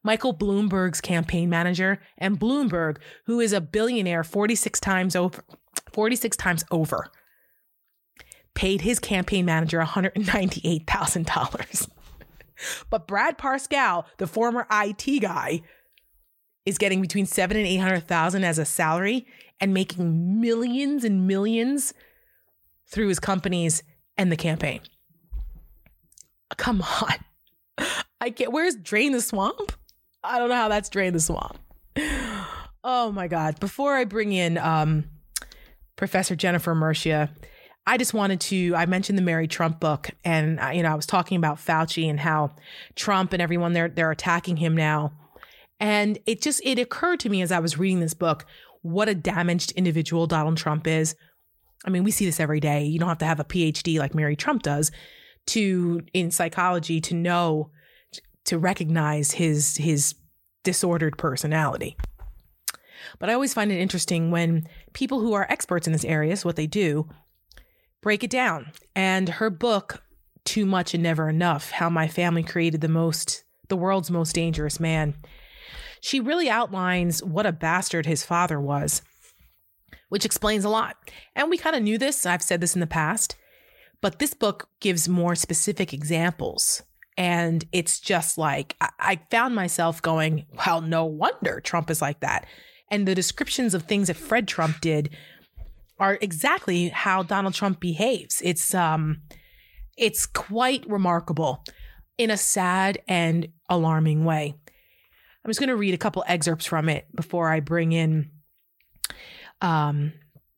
[0.04, 5.42] Michael Bloomberg's campaign manager and Bloomberg, who is a billionaire 46 times over
[5.92, 7.10] 46 times over,
[8.54, 11.90] paid his campaign manager $198,000.
[12.90, 15.62] But Brad Parscale, the former IT guy,
[16.64, 19.26] is getting between seven and eight hundred thousand as a salary
[19.60, 21.94] and making millions and millions
[22.88, 23.82] through his companies
[24.16, 24.80] and the campaign.
[26.56, 27.14] Come on.
[28.20, 29.72] I can't where's drain the swamp?
[30.24, 31.58] I don't know how that's drain the swamp.
[32.88, 33.58] Oh my God.
[33.60, 35.04] Before I bring in um,
[35.96, 37.30] Professor Jennifer Mercieca,
[37.86, 38.74] I just wanted to.
[38.74, 42.10] I mentioned the Mary Trump book, and uh, you know, I was talking about Fauci
[42.10, 42.54] and how
[42.96, 45.12] Trump and everyone they're they're attacking him now,
[45.78, 48.46] and it just it occurred to me as I was reading this book
[48.82, 51.16] what a damaged individual Donald Trump is.
[51.84, 52.84] I mean, we see this every day.
[52.84, 54.90] You don't have to have a PhD like Mary Trump does
[55.46, 57.70] to in psychology to know
[58.44, 60.14] to recognize his his
[60.64, 61.96] disordered personality.
[63.18, 66.48] But I always find it interesting when people who are experts in this area, so
[66.48, 67.08] what they do,
[68.06, 68.70] break it down.
[68.94, 70.04] And her book,
[70.44, 74.78] Too Much and Never Enough How My Family Created the Most, the World's Most Dangerous
[74.78, 75.16] Man,
[76.00, 79.02] she really outlines what a bastard his father was,
[80.08, 80.94] which explains a lot.
[81.34, 82.24] And we kind of knew this.
[82.24, 83.34] I've said this in the past.
[84.00, 86.84] But this book gives more specific examples.
[87.18, 92.46] And it's just like, I found myself going, well, no wonder Trump is like that.
[92.88, 95.10] And the descriptions of things that Fred Trump did
[95.98, 98.40] are exactly how Donald Trump behaves.
[98.44, 99.22] It's um
[99.96, 101.64] it's quite remarkable
[102.18, 104.54] in a sad and alarming way.
[105.44, 108.30] I'm just going to read a couple excerpts from it before I bring in
[109.60, 110.12] um,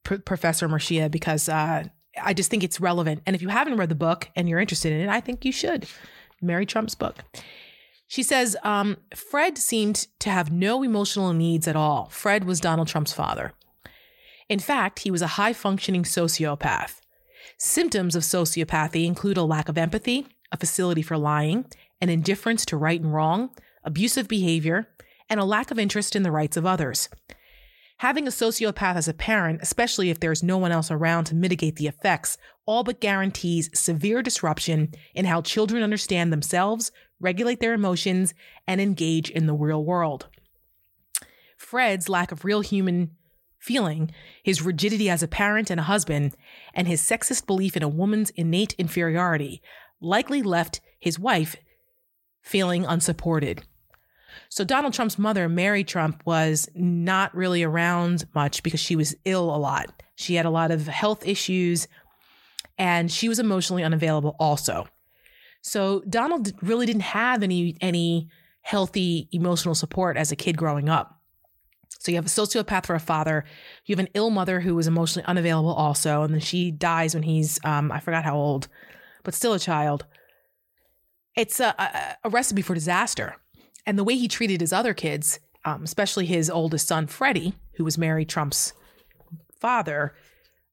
[0.04, 1.84] P- Professor Mercieca because uh,
[2.22, 3.22] I just think it's relevant.
[3.26, 5.52] And if you haven't read the book and you're interested in it, I think you
[5.52, 5.86] should.
[6.40, 7.16] Mary Trump's book.
[8.06, 12.08] She says um, Fred seemed to have no emotional needs at all.
[12.10, 13.52] Fred was Donald Trump's father.
[14.48, 17.00] In fact, he was a high functioning sociopath.
[17.58, 21.66] Symptoms of sociopathy include a lack of empathy, a facility for lying,
[22.00, 23.50] an indifference to right and wrong,
[23.84, 24.88] abusive behavior,
[25.28, 27.08] and a lack of interest in the rights of others.
[27.98, 31.76] Having a sociopath as a parent, especially if there's no one else around to mitigate
[31.76, 38.34] the effects, all but guarantees severe disruption in how children understand themselves, regulate their emotions,
[38.68, 40.28] and engage in the real world.
[41.56, 43.10] Fred's lack of real human
[43.58, 44.10] feeling,
[44.42, 46.36] his rigidity as a parent and a husband,
[46.74, 49.62] and his sexist belief in a woman's innate inferiority
[50.00, 51.56] likely left his wife
[52.40, 53.62] feeling unsupported.
[54.48, 59.54] So Donald Trump's mother, Mary Trump, was not really around much because she was ill
[59.54, 60.02] a lot.
[60.14, 61.88] She had a lot of health issues
[62.78, 64.86] and she was emotionally unavailable also.
[65.60, 68.28] So Donald really didn't have any any
[68.62, 71.17] healthy emotional support as a kid growing up.
[71.98, 73.44] So you have a sociopath for a father.
[73.84, 77.24] You have an ill mother who was emotionally unavailable also, and then she dies when
[77.24, 78.68] he's um, I forgot how old,
[79.24, 80.06] but still a child.
[81.36, 83.36] It's a, a, a recipe for disaster.
[83.84, 87.84] And the way he treated his other kids, um, especially his oldest son Freddie, who
[87.84, 88.72] was Mary Trump's
[89.60, 90.14] father,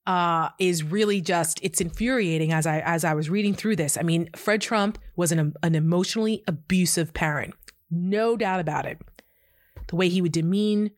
[0.05, 3.97] uh, is really just it's infuriating as I as I was reading through this.
[3.97, 7.55] I mean, Fred Trump was an an emotionally abusive parent,
[7.89, 8.99] no doubt about it.
[9.87, 10.91] The way he would demean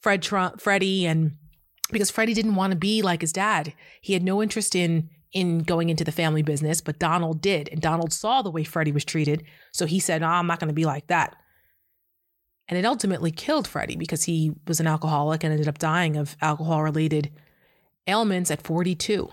[0.00, 1.36] Fred Trump, Freddie, and
[1.90, 3.72] because Freddie didn't want to be like his dad.
[4.00, 7.82] He had no interest in in going into the family business, but Donald did, and
[7.82, 10.74] Donald saw the way Freddie was treated, so he said, oh, "I'm not going to
[10.74, 11.36] be like that."
[12.68, 16.36] And it ultimately killed Freddie because he was an alcoholic and ended up dying of
[16.42, 17.30] alcohol related
[18.06, 19.30] ailments at 42.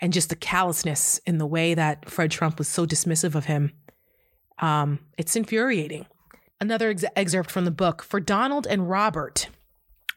[0.00, 3.72] And just the callousness in the way that Fred Trump was so dismissive of him.
[4.58, 6.06] Um, it's infuriating.
[6.60, 9.48] Another ex- excerpt from the book For Donald and Robert,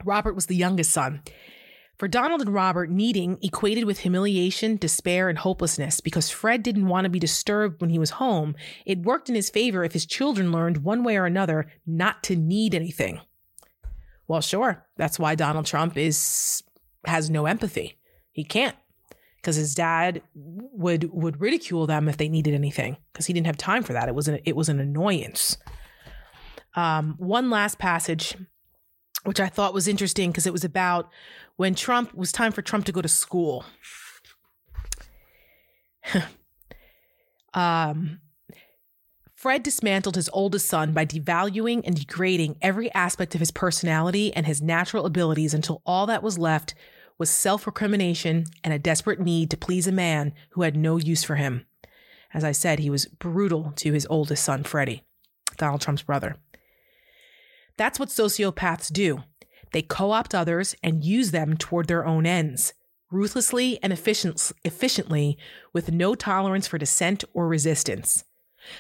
[0.04, 1.22] Robert was the youngest son.
[1.98, 7.04] For Donald and Robert, needing equated with humiliation, despair, and hopelessness because Fred didn't want
[7.04, 8.56] to be disturbed when he was home.
[8.86, 12.38] It worked in his favor if his children learned one way or another not to
[12.38, 13.20] need anything.
[14.30, 14.86] Well, sure.
[14.96, 16.64] That's why Donald Trump is
[17.06, 17.98] has no empathy.
[18.32, 18.78] He can't
[19.38, 23.58] because his dad would would ridicule them if they needed anything because he didn't have
[23.58, 24.08] time for that.
[24.08, 25.58] It was an it was an annoyance.
[26.76, 28.36] Um, one last passage
[29.24, 31.10] which I thought was interesting because it was about
[31.58, 33.66] when Trump was time for Trump to go to school.
[37.54, 38.22] um,
[39.36, 44.46] Fred dismantled his oldest son by devaluing and degrading every aspect of his personality and
[44.46, 46.74] his natural abilities until all that was left
[47.18, 51.24] was self recrimination and a desperate need to please a man who had no use
[51.24, 51.66] for him.
[52.34, 55.04] As I said, he was brutal to his oldest son, Freddie,
[55.58, 56.38] Donald Trump's brother.
[57.80, 59.24] That's what sociopaths do.
[59.72, 62.74] They co opt others and use them toward their own ends,
[63.10, 65.38] ruthlessly and efficient, efficiently,
[65.72, 68.26] with no tolerance for dissent or resistance.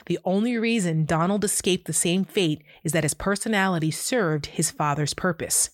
[0.07, 5.13] The only reason Donald escaped the same fate is that his personality served his father's
[5.13, 5.69] purpose.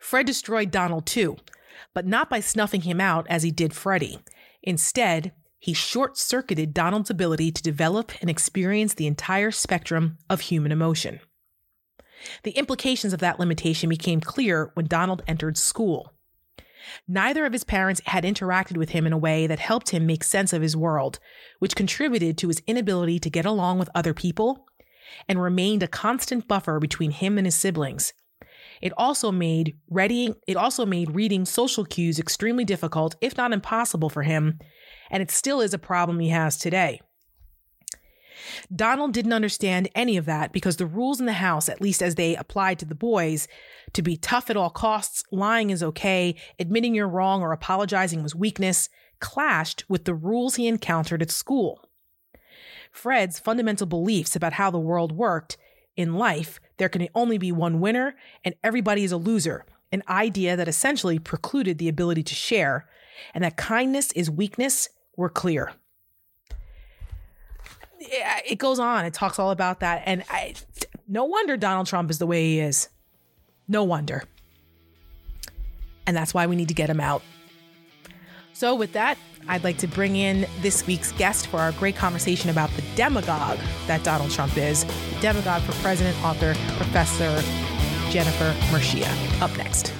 [0.00, 1.36] Fred destroyed Donald too,
[1.94, 4.18] but not by snuffing him out as he did Freddie.
[4.64, 5.30] Instead,
[5.60, 11.20] he short circuited Donald's ability to develop and experience the entire spectrum of human emotion.
[12.42, 16.12] The implications of that limitation became clear when Donald entered school.
[17.08, 20.22] Neither of his parents had interacted with him in a way that helped him make
[20.22, 21.18] sense of his world,
[21.58, 24.66] which contributed to his inability to get along with other people
[25.28, 28.12] and remained a constant buffer between him and his siblings.
[28.80, 34.10] It also made reading it also made reading social cues extremely difficult, if not impossible
[34.10, 34.58] for him,
[35.10, 37.00] and it still is a problem he has today.
[38.74, 42.14] Donald didn't understand any of that because the rules in the house, at least as
[42.14, 43.48] they applied to the boys,
[43.92, 48.34] to be tough at all costs, lying is okay, admitting you're wrong or apologizing was
[48.34, 48.88] weakness,
[49.20, 51.88] clashed with the rules he encountered at school.
[52.90, 55.56] Fred's fundamental beliefs about how the world worked
[55.96, 60.56] in life, there can only be one winner and everybody is a loser, an idea
[60.56, 62.88] that essentially precluded the ability to share,
[63.32, 65.72] and that kindness is weakness, were clear
[68.10, 69.04] it goes on.
[69.04, 70.02] It talks all about that.
[70.06, 70.54] And I,
[71.08, 72.88] no wonder Donald Trump is the way he is.
[73.68, 74.24] No wonder.
[76.06, 77.22] And that's why we need to get him out.
[78.52, 82.50] So, with that, I'd like to bring in this week's guest for our great conversation
[82.50, 84.84] about the demagogue that Donald Trump is.
[85.20, 87.42] Demagogue for president, author, professor
[88.10, 89.42] Jennifer Mercieca.
[89.42, 89.92] Up next.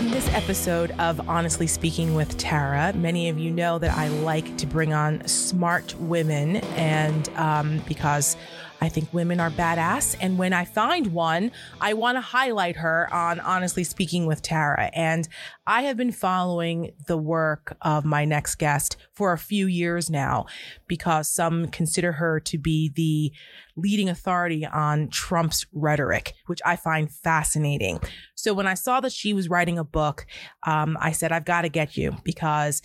[0.00, 4.56] On this episode of Honestly Speaking with Tara, many of you know that I like
[4.56, 8.34] to bring on smart women, and um, because
[8.80, 10.16] I think women are badass.
[10.18, 14.90] And when I find one, I want to highlight her on Honestly Speaking with Tara.
[14.94, 15.28] And
[15.66, 20.46] I have been following the work of my next guest for a few years now
[20.88, 23.32] because some consider her to be the
[23.80, 28.00] leading authority on Trump's rhetoric, which I find fascinating.
[28.34, 30.26] So when I saw that she was writing a book,
[30.66, 32.82] um, I said, I've got to get you because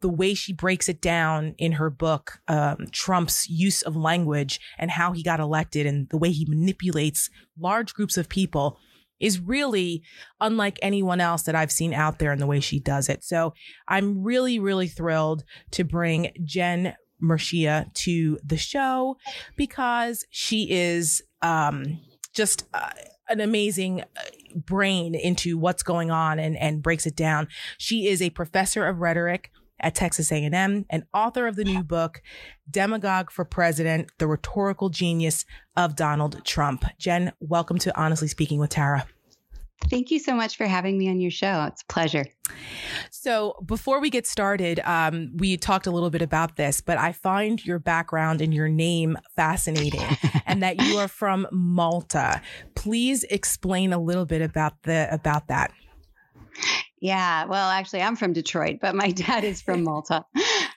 [0.00, 4.90] the way she breaks it down in her book, um, Trump's use of language and
[4.90, 8.78] how he got elected and the way he manipulates large groups of people
[9.22, 10.02] is really
[10.40, 13.22] unlike anyone else that I've seen out there in the way she does it.
[13.22, 13.54] So
[13.88, 19.16] I'm really, really thrilled to bring Jen Mercieca to the show
[19.56, 22.00] because she is um,
[22.34, 22.90] just uh,
[23.28, 24.04] an amazing uh,
[24.54, 27.48] brain into what's going on and, and breaks it down.
[27.78, 29.50] She is a professor of rhetoric
[29.80, 32.22] at Texas A&M and author of the new book,
[32.70, 35.44] Demagogue for President, The Rhetorical Genius
[35.76, 36.84] of Donald Trump.
[36.98, 39.06] Jen, welcome to Honestly Speaking with Tara.
[39.90, 41.64] Thank you so much for having me on your show.
[41.68, 42.24] It's a pleasure.
[43.10, 47.12] So, before we get started, um, we talked a little bit about this, but I
[47.12, 50.16] find your background and your name fascinating
[50.46, 52.40] and that you are from Malta.
[52.74, 55.72] Please explain a little bit about the about that.
[57.00, 60.24] Yeah, well, actually, I'm from Detroit, but my dad is from Malta.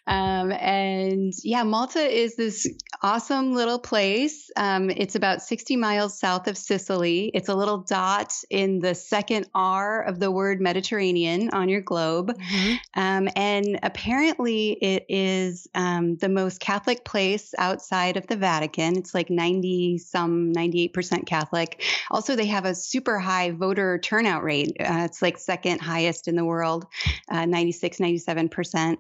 [0.08, 2.68] Um, and yeah, Malta is this
[3.02, 4.50] awesome little place.
[4.56, 7.32] Um, it's about 60 miles south of Sicily.
[7.34, 12.38] It's a little dot in the second R of the word Mediterranean on your globe.
[12.38, 13.00] Mm-hmm.
[13.00, 18.98] Um, and apparently, it is um, the most Catholic place outside of the Vatican.
[18.98, 21.84] It's like 90 some, 98% Catholic.
[22.12, 24.76] Also, they have a super high voter turnout rate.
[24.80, 26.86] Uh, it's like second highest in the world,
[27.30, 28.98] uh, 96, 97%.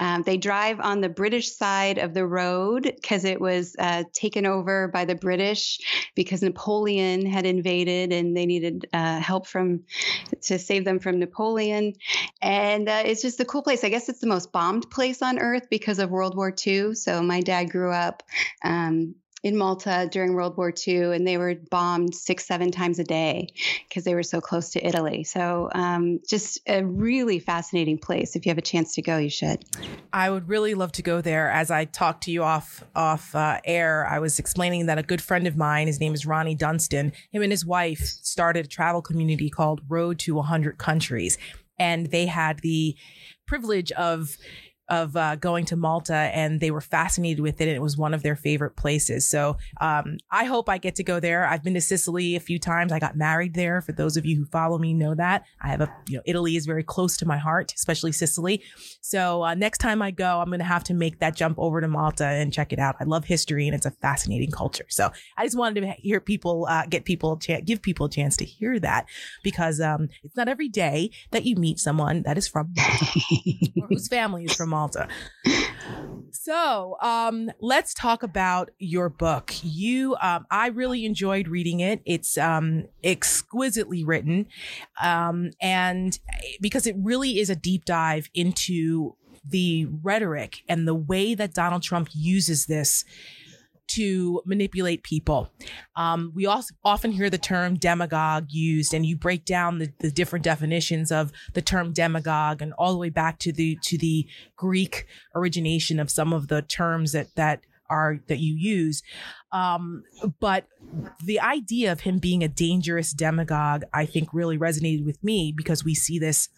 [0.00, 4.46] Um, they drive on the British side of the road because it was uh, taken
[4.46, 5.80] over by the British
[6.14, 9.84] because Napoleon had invaded and they needed uh, help from
[10.42, 11.94] to save them from Napoleon.
[12.40, 13.84] And uh, it's just a cool place.
[13.84, 16.94] I guess it's the most bombed place on earth because of World War II.
[16.94, 18.22] So my dad grew up
[18.64, 23.04] um, in Malta during World War II, and they were bombed six, seven times a
[23.04, 23.48] day
[23.88, 25.24] because they were so close to Italy.
[25.24, 28.36] So, um, just a really fascinating place.
[28.36, 29.64] If you have a chance to go, you should.
[30.12, 31.50] I would really love to go there.
[31.50, 35.20] As I talked to you off off uh, air, I was explaining that a good
[35.20, 39.02] friend of mine, his name is Ronnie Dunstan, him and his wife started a travel
[39.02, 41.36] community called Road to 100 Countries,
[41.78, 42.96] and they had the
[43.46, 44.36] privilege of
[44.92, 47.66] of uh, going to Malta and they were fascinated with it.
[47.66, 49.26] And it was one of their favorite places.
[49.26, 51.46] So um, I hope I get to go there.
[51.46, 52.92] I've been to Sicily a few times.
[52.92, 53.80] I got married there.
[53.80, 56.56] For those of you who follow me, know that I have a, you know, Italy
[56.56, 58.62] is very close to my heart, especially Sicily.
[59.00, 61.80] So uh, next time I go, I'm going to have to make that jump over
[61.80, 62.96] to Malta and check it out.
[63.00, 64.86] I love history and it's a fascinating culture.
[64.90, 68.36] So I just wanted to hear people, uh, get people, ch- give people a chance
[68.36, 69.06] to hear that
[69.42, 73.06] because um, it's not every day that you meet someone that is from Malta
[73.80, 74.81] or whose family is from Malta.
[76.30, 79.52] So, um, let's talk about your book.
[79.62, 82.00] You, um, I really enjoyed reading it.
[82.04, 84.46] It's um, exquisitely written,
[85.02, 86.18] um, and
[86.60, 89.14] because it really is a deep dive into
[89.48, 93.04] the rhetoric and the way that Donald Trump uses this
[93.94, 95.50] to manipulate people.
[95.96, 100.10] Um, we also often hear the term demagogue used, and you break down the, the
[100.10, 104.26] different definitions of the term demagogue, and all the way back to the to the
[104.56, 109.02] Greek origination of some of the terms that that are that you use.
[109.52, 110.04] Um,
[110.40, 110.66] but
[111.24, 115.84] the idea of him being a dangerous demagogue, I think, really resonated with me because
[115.84, 116.48] we see this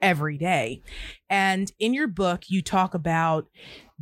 [0.00, 0.82] every day.
[1.28, 3.46] And in your book, you talk about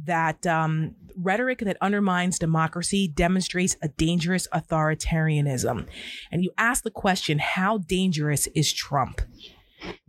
[0.05, 5.87] that um, rhetoric that undermines democracy demonstrates a dangerous authoritarianism.
[6.31, 9.21] And you ask the question how dangerous is Trump?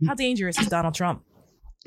[0.06, 1.22] How dangerous is Donald Trump?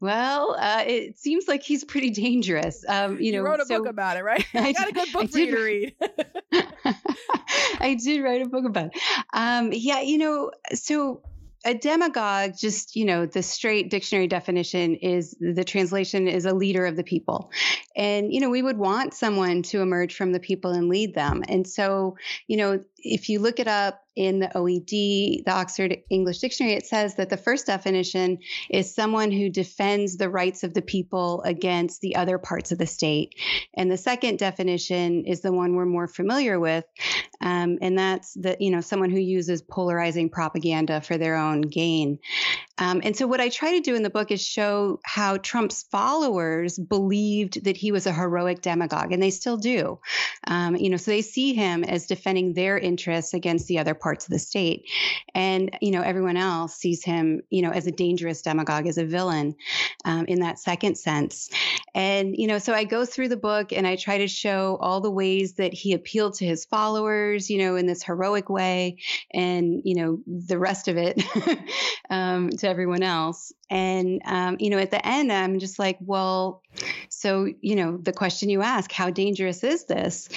[0.00, 2.84] well, uh, it seems like he's pretty dangerous.
[2.88, 4.44] Um, you know, you wrote a so, book about it, right?
[4.54, 5.94] I got a good book I for did, you to read.
[7.80, 9.00] I did write a book about it.
[9.32, 11.22] Um, yeah, you know, so
[11.64, 16.86] a demagogue just you know the straight dictionary definition is the translation is a leader
[16.86, 17.50] of the people.
[17.96, 21.42] And you know we would want someone to emerge from the people and lead them.
[21.48, 26.40] And so you know if you look it up in the OED, the Oxford English
[26.40, 28.38] Dictionary, it says that the first definition
[28.68, 32.86] is someone who defends the rights of the people against the other parts of the
[32.86, 33.34] state.
[33.74, 36.84] And the second definition is the one we're more familiar with,
[37.40, 42.18] um, and that's that you know someone who uses polarizing propaganda for their own gain.
[42.80, 45.82] Um, and so, what I try to do in the book is show how Trump's
[45.84, 50.00] followers believed that he was a heroic demagogue, and they still do.
[50.46, 54.24] Um, you know, so they see him as defending their interests against the other parts
[54.26, 54.88] of the state,
[55.34, 59.04] and you know, everyone else sees him, you know, as a dangerous demagogue, as a
[59.04, 59.54] villain,
[60.04, 61.50] um, in that second sense.
[61.94, 65.00] And you know, so I go through the book and I try to show all
[65.00, 68.98] the ways that he appealed to his followers, you know, in this heroic way,
[69.32, 71.22] and you know, the rest of it
[72.10, 73.52] um, to everyone else.
[73.70, 76.62] And, um, you know, at the end, I'm just like, well,
[77.08, 80.28] so, you know, the question you ask, how dangerous is this?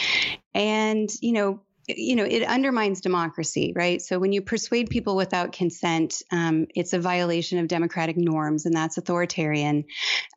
[0.53, 4.01] And, you know, you know, it undermines democracy, right?
[4.01, 8.73] So when you persuade people without consent, um, it's a violation of democratic norms, and
[8.73, 9.85] that's authoritarian.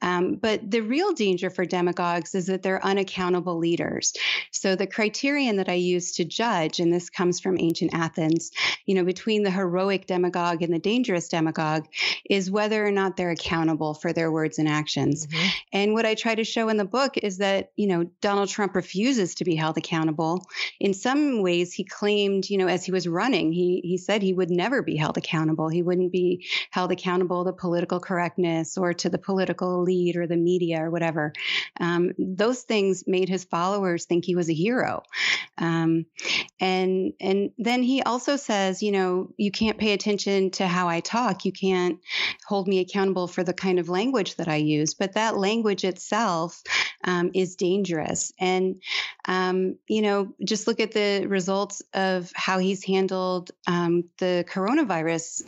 [0.02, 4.12] Um, but the real danger for demagogues is that they're unaccountable leaders.
[4.50, 8.50] So the criterion that I use to judge, and this comes from ancient Athens,
[8.84, 11.86] you know, between the heroic demagogue and the dangerous demagogue,
[12.28, 15.26] is whether or not they're accountable for their words and actions.
[15.26, 15.48] Mm-hmm.
[15.72, 18.74] And what I try to show in the book is that, you know, Donald Trump
[18.74, 20.44] refuses to be held accountable.
[20.80, 24.32] In some ways he claimed, you know, as he was running, he he said he
[24.32, 25.68] would never be held accountable.
[25.68, 30.36] He wouldn't be held accountable to political correctness or to the political elite or the
[30.36, 31.32] media or whatever.
[31.80, 35.02] Um, those things made his followers think he was a hero.
[35.58, 36.06] Um,
[36.60, 41.00] and and then he also says, you know, you can't pay attention to how I
[41.00, 41.44] talk.
[41.44, 41.98] You can't
[42.46, 44.94] hold me accountable for the kind of language that I use.
[44.94, 46.62] But that language itself
[47.04, 48.32] um, is dangerous.
[48.38, 48.82] And
[49.26, 55.42] um, you know, just look at the results of how he's handled um, the coronavirus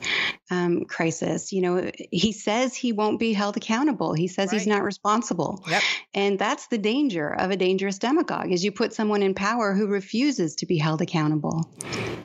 [0.50, 1.52] um, crisis.
[1.52, 4.14] You know, he says he won't be held accountable.
[4.14, 4.58] He says right.
[4.58, 5.62] he's not responsible.
[5.68, 5.82] Yep.
[6.14, 9.86] And that's the danger of a dangerous demagogue is you put someone in power who
[9.86, 11.68] refuses to be held accountable.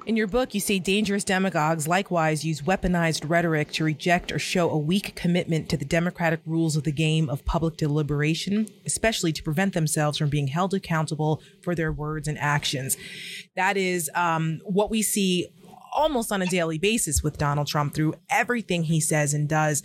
[0.06, 4.70] In your book, you say dangerous demagogues likewise use weaponized rhetoric to reject or show
[4.70, 9.44] a weak commitment to the democratic rules of the game of public deliberation, especially to
[9.44, 12.98] prevent themselves from being held accountable for their words and actions.
[13.56, 15.48] That is um, what we see
[15.96, 19.84] almost on a daily basis with Donald Trump through everything he says and does.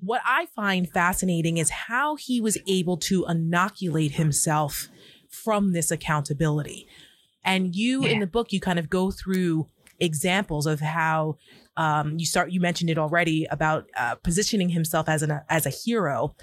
[0.00, 4.88] What I find fascinating is how he was able to inoculate himself
[5.28, 6.86] from this accountability.
[7.44, 8.10] And you yeah.
[8.10, 9.68] in the book, you kind of go through
[10.00, 11.38] examples of how
[11.76, 12.52] um, you start.
[12.52, 16.34] You mentioned it already about uh, positioning himself as an as a hero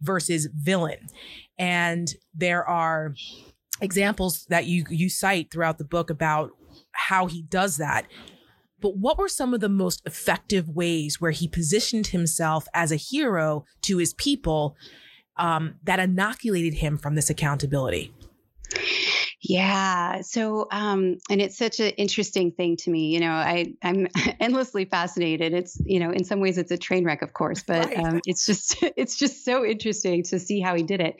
[0.00, 1.08] versus villain,
[1.58, 3.14] and there are
[3.80, 6.50] examples that you you cite throughout the book about
[6.92, 8.06] how he does that.
[8.80, 12.96] But what were some of the most effective ways where he positioned himself as a
[12.96, 14.76] hero to his people
[15.36, 18.12] um, that inoculated him from this accountability?
[19.46, 20.22] Yeah.
[20.22, 23.12] So, um, and it's such an interesting thing to me.
[23.12, 24.08] You know, I I'm
[24.40, 25.52] endlessly fascinated.
[25.52, 27.98] It's you know, in some ways, it's a train wreck, of course, but right.
[27.98, 31.16] um, it's just it's just so interesting to see how he did it.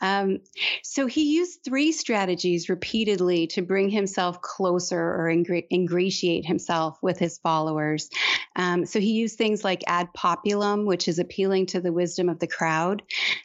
[0.00, 0.38] Um,
[0.84, 7.38] so he used three strategies repeatedly to bring himself closer or ingratiate himself with his
[7.38, 8.10] followers.
[8.54, 12.38] Um, so he used things like ad populum, which is appealing to the wisdom of
[12.38, 13.02] the crowd.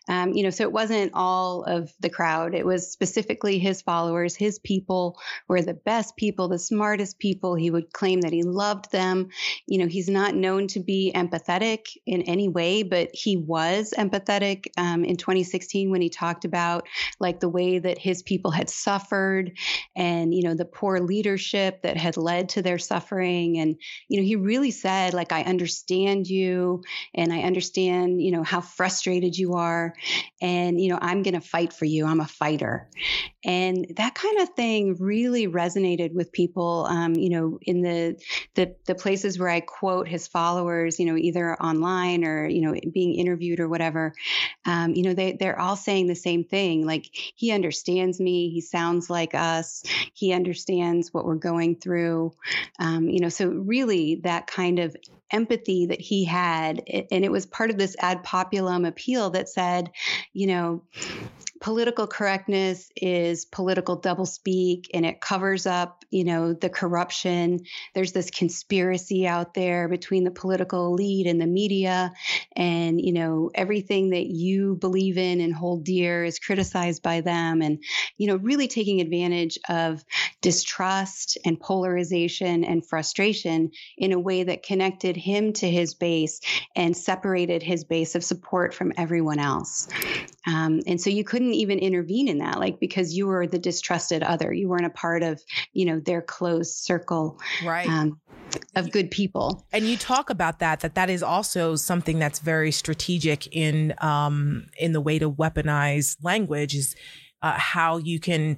[0.08, 4.11] Um, you know, so it wasn't all of the crowd; it was specifically his followers
[4.12, 7.56] followers, his people were the best people, the smartest people.
[7.56, 9.30] He would claim that he loved them.
[9.68, 14.68] You know, he's not known to be empathetic in any way, but he was empathetic
[14.78, 16.86] um, in 2016 when he talked about
[17.22, 19.54] like the way that his people had suffered
[19.96, 23.60] and, you know, the poor leadership that had led to their suffering.
[23.60, 23.78] And,
[24.10, 26.84] you know, he really said, like, I understand you
[27.14, 29.94] and I understand, you know, how frustrated you are.
[30.42, 32.06] And, you know, I'm going to fight for you.
[32.06, 32.90] I'm a fighter.
[33.44, 36.88] And that kind of thing really resonated with people.
[36.90, 38.20] Um, you know, in the,
[38.56, 42.76] the the places where I quote his followers, you know, either online or you know
[42.92, 44.14] being interviewed or whatever,
[44.66, 46.84] um, you know, they they're all saying the same thing.
[46.84, 48.50] Like he understands me.
[48.50, 49.84] He sounds like us.
[50.14, 52.34] He understands what we're going through.
[52.80, 54.96] Um, you know, so really that kind of
[55.30, 59.92] empathy that he had, and it was part of this ad populum appeal that said,
[60.34, 60.82] you know
[61.62, 67.60] political correctness is political doublespeak and it covers up, you know, the corruption.
[67.94, 72.14] There's this conspiracy out there between the political elite and the media.
[72.56, 77.62] And, you know, everything that you believe in and hold dear is criticized by them.
[77.62, 77.84] And,
[78.18, 80.04] you know, really taking advantage of
[80.42, 86.42] distrust and polarization and frustration in a way that connected him to his base
[86.76, 89.88] and separated his base of support from everyone else.
[90.48, 94.24] Um, and so you couldn't even intervene in that, like because you were the distrusted
[94.24, 94.52] other.
[94.54, 95.42] You weren't a part of,
[95.74, 97.40] you know, their closed circle.
[97.64, 97.88] Right.
[97.88, 98.20] Um,
[98.76, 99.66] of good people.
[99.72, 104.66] And you talk about that that that is also something that's very strategic in um
[104.78, 106.96] in the way to weaponize language is
[107.42, 108.58] uh, how you can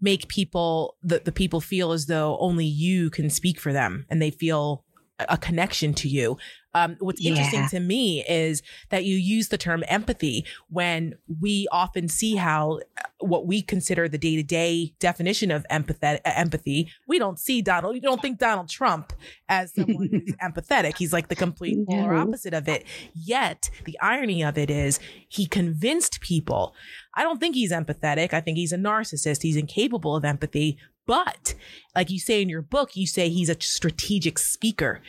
[0.00, 4.22] make people the, the people feel as though only you can speak for them and
[4.22, 4.84] they feel
[5.28, 6.36] a connection to you.
[6.74, 7.30] Um, what's yeah.
[7.30, 12.80] interesting to me is that you use the term empathy when we often see how
[12.98, 16.90] uh, what we consider the day to day definition of empathetic, uh, empathy.
[17.06, 17.94] We don't see Donald.
[17.94, 19.12] You don't think Donald Trump
[19.48, 20.96] as someone who's empathetic.
[20.96, 21.84] He's like the complete no.
[21.84, 22.84] polar opposite of it.
[23.14, 24.98] Yet the irony of it is
[25.28, 26.74] he convinced people.
[27.14, 28.32] I don't think he's empathetic.
[28.32, 29.42] I think he's a narcissist.
[29.42, 30.78] He's incapable of empathy.
[31.06, 31.54] But
[31.94, 35.00] like you say in your book, you say he's a strategic speaker.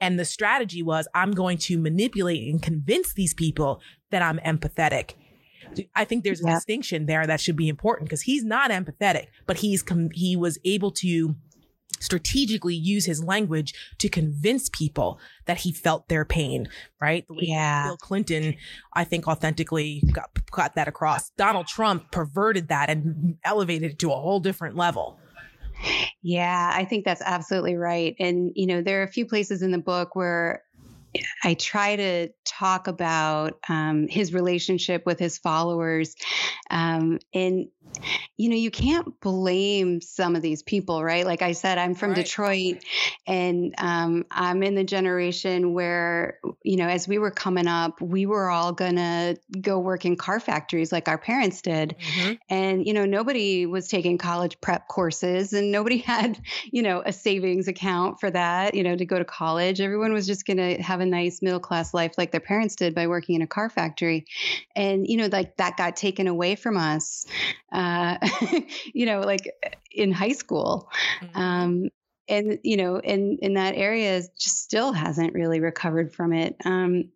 [0.00, 3.80] And the strategy was I'm going to manipulate and convince these people
[4.10, 5.12] that I'm empathetic.
[5.94, 6.54] I think there's a yeah.
[6.56, 10.58] distinction there that should be important because he's not empathetic, but he's com- he was
[10.64, 11.36] able to
[12.00, 16.68] strategically use his language to convince people that he felt their pain,
[17.00, 17.24] right?
[17.30, 17.86] Yeah.
[17.86, 18.56] Bill Clinton,
[18.92, 21.30] I think authentically got, got that across.
[21.30, 25.18] Donald Trump perverted that and elevated it to a whole different level.
[26.22, 28.14] Yeah, I think that's absolutely right.
[28.18, 30.64] And, you know, there are a few places in the book where
[31.44, 36.14] I try to talk about um, his relationship with his followers.
[36.70, 37.68] Um, and,
[38.38, 41.26] you know, you can't blame some of these people, right?
[41.26, 42.24] Like I said, I'm from right.
[42.24, 42.84] Detroit
[43.26, 48.24] and um, I'm in the generation where, you know, as we were coming up, we
[48.24, 51.96] were all going to go work in car factories like our parents did.
[51.98, 52.32] Mm-hmm.
[52.48, 56.40] And, you know, nobody was taking college prep courses and nobody had,
[56.70, 59.80] you know, a savings account for that, you know, to go to college.
[59.80, 62.94] Everyone was just going to have a nice middle class life like their parents did
[62.94, 64.26] by working in a car factory.
[64.74, 67.26] And, you know, like that got taken away from us,
[67.72, 68.16] uh,
[68.94, 69.50] you know, like
[69.90, 70.88] in high school.
[71.20, 71.38] Mm-hmm.
[71.38, 71.88] Um,
[72.28, 77.10] and you know in in that area just still hasn't really recovered from it um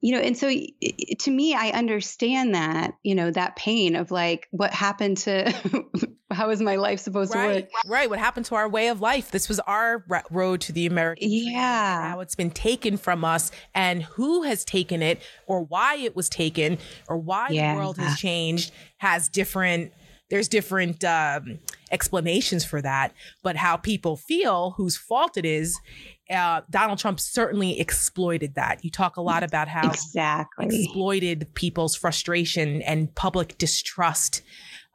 [0.00, 4.48] you know and so to me i understand that you know that pain of like
[4.50, 5.52] what happened to
[6.36, 7.70] how is my life supposed right, to work?
[7.86, 8.10] Right.
[8.10, 9.30] What happened to our way of life?
[9.30, 11.28] This was our road to the American.
[11.30, 12.10] Yeah.
[12.10, 16.28] How it's been taken from us and who has taken it or why it was
[16.28, 16.78] taken
[17.08, 17.72] or why yeah.
[17.72, 19.92] the world has changed has different,
[20.30, 21.58] there's different um,
[21.90, 23.12] explanations for that.
[23.42, 25.80] But how people feel, whose fault it is,
[26.30, 28.84] uh, Donald Trump certainly exploited that.
[28.84, 34.42] You talk a lot about how exactly exploited people's frustration and public distrust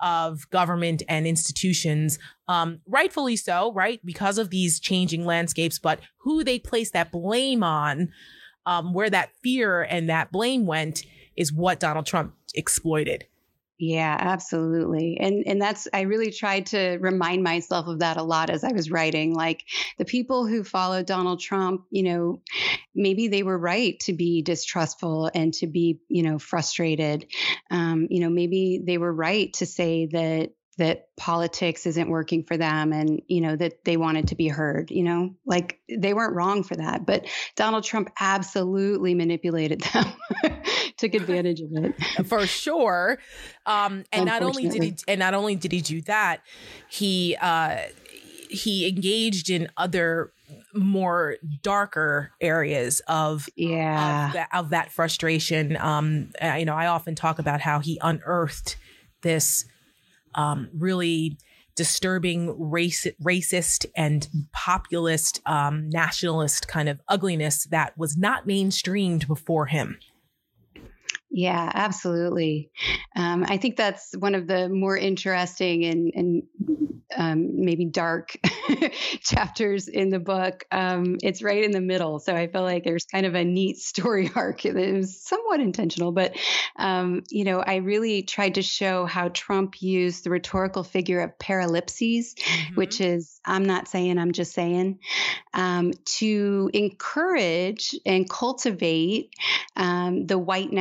[0.01, 4.03] of government and institutions, um, rightfully so, right?
[4.05, 8.09] Because of these changing landscapes, but who they place that blame on,
[8.65, 11.03] um, where that fear and that blame went
[11.35, 13.25] is what Donald Trump exploited.
[13.84, 15.17] Yeah, absolutely.
[15.19, 18.71] And and that's I really tried to remind myself of that a lot as I
[18.73, 19.34] was writing.
[19.34, 19.63] Like
[19.97, 22.41] the people who followed Donald Trump, you know,
[22.93, 27.25] maybe they were right to be distrustful and to be, you know, frustrated.
[27.71, 30.51] Um, you know, maybe they were right to say that
[30.82, 34.89] that politics isn't working for them and you know that they wanted to be heard
[34.91, 35.36] you know?
[35.45, 40.05] Like they weren't wrong for that but donald trump absolutely manipulated them
[41.01, 41.95] took advantage of it.
[42.27, 43.17] For sure.
[43.65, 46.41] Um and not only did he and not only did he do that
[46.89, 47.77] he uh
[48.49, 50.32] he engaged in other
[50.73, 54.27] more darker areas of yeah.
[54.27, 55.75] of that, of that frustration.
[55.77, 58.77] Um you know i often talk about how he unearthed
[59.21, 59.65] this
[60.36, 61.38] um, really
[61.75, 69.67] disturbing race, racist and populist um, nationalist kind of ugliness that was not mainstreamed before
[69.67, 69.97] him.
[71.34, 72.71] Yeah, absolutely.
[73.15, 76.43] Um, I think that's one of the more interesting and, and
[77.15, 78.36] um, maybe dark
[79.21, 80.65] chapters in the book.
[80.71, 82.19] Um, it's right in the middle.
[82.19, 84.65] So I feel like there's kind of a neat story arc.
[84.65, 86.36] It was somewhat intentional, but,
[86.75, 91.38] um, you know, I really tried to show how Trump used the rhetorical figure of
[91.38, 92.75] paralipses, mm-hmm.
[92.75, 94.99] which is I'm not saying, I'm just saying,
[95.53, 99.34] um, to encourage and cultivate
[99.75, 100.71] um, the white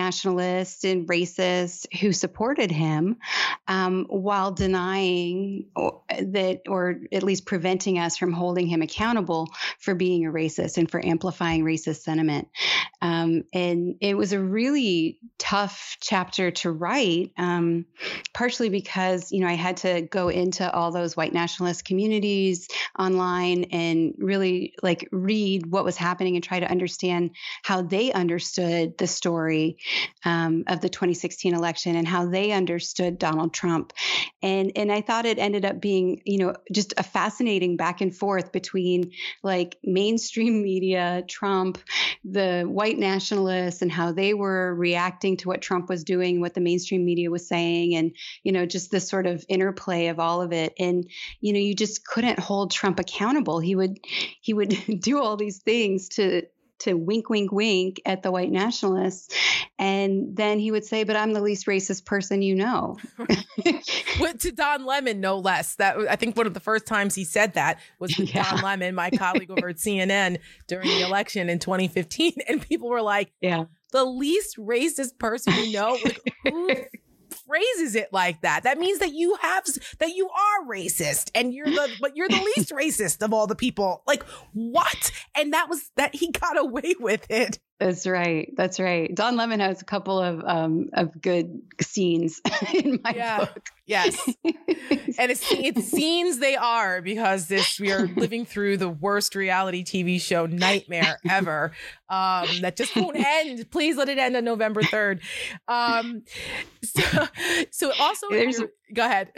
[0.41, 3.17] and racists who supported him
[3.69, 10.27] um, while denying that, or at least preventing us from holding him accountable for being
[10.27, 12.49] a racist and for amplifying racist sentiment.
[13.03, 17.87] Um, and it was a really tough chapter to write, um,
[18.35, 22.69] partially because, you know, I had to go into all those white nationalist communities
[22.99, 27.31] online and really like read what was happening and try to understand
[27.63, 29.79] how they understood the story
[30.31, 33.93] um, of the 2016 election and how they understood Donald Trump.
[34.43, 38.15] And and I thought it ended up being, you know, just a fascinating back and
[38.15, 39.13] forth between
[39.43, 41.79] like mainstream media, Trump,
[42.25, 46.61] the white nationalists, and how they were reacting to what Trump was doing, what the
[46.61, 48.13] mainstream media was saying, and
[48.45, 50.75] you know, just this sort of interplay of all of it.
[50.79, 51.11] And
[51.41, 53.59] you know, you just couldn't hold Trump accountable.
[53.59, 53.99] He would
[54.41, 56.43] he would do all these things to
[56.81, 59.35] to wink, wink, wink at the white nationalists.
[59.79, 62.97] And then he would say, But I'm the least racist person you know.
[64.41, 65.75] To Don Lemon, no less.
[65.77, 68.51] That I think one of the first times he said that was with yeah.
[68.51, 72.35] Don Lemon, my colleague over at CNN during the election in 2015.
[72.49, 73.65] And people were like, Yeah.
[73.93, 75.99] The least racist person you know.
[76.03, 76.75] Like, who
[77.51, 78.63] phrases it like that.
[78.63, 79.65] That means that you have
[79.99, 83.57] that you are racist and you're the but you're the least racist of all the
[83.57, 84.03] people.
[84.07, 84.23] Like
[84.53, 85.11] what?
[85.37, 87.59] And that was that he got away with it.
[87.81, 88.53] That's right.
[88.59, 89.13] That's right.
[89.15, 92.39] Don Lemon has a couple of um, of good scenes
[92.75, 93.39] in my yeah.
[93.39, 93.71] book.
[93.87, 99.35] Yes, and it's, it's scenes they are because this we are living through the worst
[99.35, 101.73] reality TV show nightmare ever.
[102.11, 103.71] Um, that just won't end.
[103.71, 105.23] Please let it end on November third.
[105.67, 106.25] Um,
[106.85, 107.27] so,
[107.71, 108.29] so also,
[108.93, 109.33] go ahead.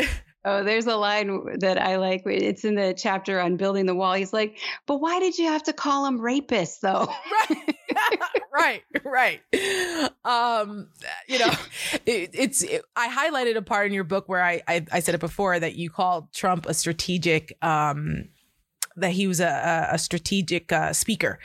[0.45, 2.23] Oh, there's a line that I like.
[2.27, 4.15] It's in the chapter on building the wall.
[4.15, 7.09] He's like, "But why did you have to call him rapist though?"
[8.53, 10.11] right, right, right.
[10.25, 10.89] Um,
[11.29, 11.53] you know,
[12.07, 12.63] it, it's.
[12.63, 15.59] It, I highlighted a part in your book where I, I I said it before
[15.59, 18.29] that you called Trump a strategic um
[18.97, 21.39] that he was a, a strategic uh, speaker.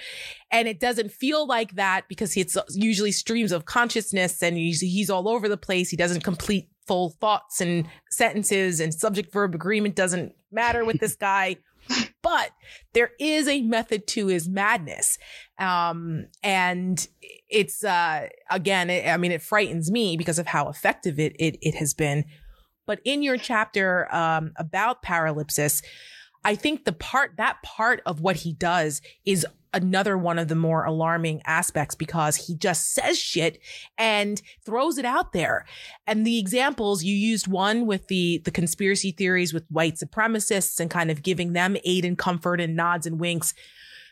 [0.52, 5.10] And it doesn't feel like that because it's usually streams of consciousness and he's, he's
[5.10, 5.89] all over the place.
[5.89, 11.15] He doesn't complete full thoughts and sentences and subject verb agreement doesn't matter with this
[11.19, 11.57] guy.
[12.21, 12.51] But
[12.93, 15.17] there is a method to his madness.
[15.57, 17.07] Um, and
[17.49, 21.57] it's, uh, again, it, I mean, it frightens me because of how effective it, it,
[21.61, 22.25] it has been.
[22.85, 25.81] But in your chapter, um, about paralipsis,
[26.43, 30.55] I think the part, that part of what he does is another one of the
[30.55, 33.59] more alarming aspects because he just says shit
[33.97, 35.65] and throws it out there.
[36.05, 40.89] And the examples you used one with the, the conspiracy theories with white supremacists and
[40.89, 43.53] kind of giving them aid and comfort and nods and winks,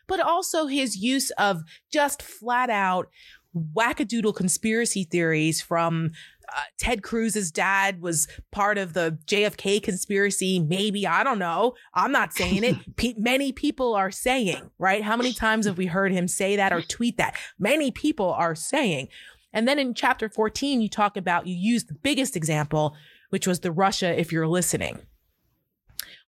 [0.07, 3.09] but also his use of just flat out
[3.55, 6.11] wackadoodle conspiracy theories from
[6.49, 10.59] uh, Ted Cruz's dad was part of the JFK conspiracy.
[10.59, 11.73] Maybe, I don't know.
[11.93, 12.75] I'm not saying it.
[12.97, 15.03] P- many people are saying, right?
[15.03, 17.35] How many times have we heard him say that or tweet that?
[17.57, 19.07] Many people are saying.
[19.53, 22.95] And then in chapter 14, you talk about, you use the biggest example,
[23.29, 24.99] which was the Russia, if you're listening.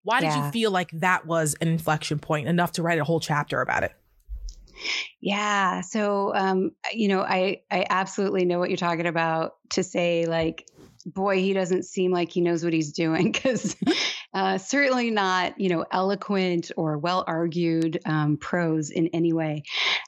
[0.03, 0.45] Why did yeah.
[0.45, 3.83] you feel like that was an inflection point enough to write a whole chapter about
[3.83, 3.91] it?
[5.21, 5.81] Yeah.
[5.81, 9.53] So, um, you know, I I absolutely know what you're talking about.
[9.71, 10.65] To say like,
[11.05, 13.75] boy, he doesn't seem like he knows what he's doing because
[14.33, 19.63] uh, certainly not, you know, eloquent or well argued um, prose in any way.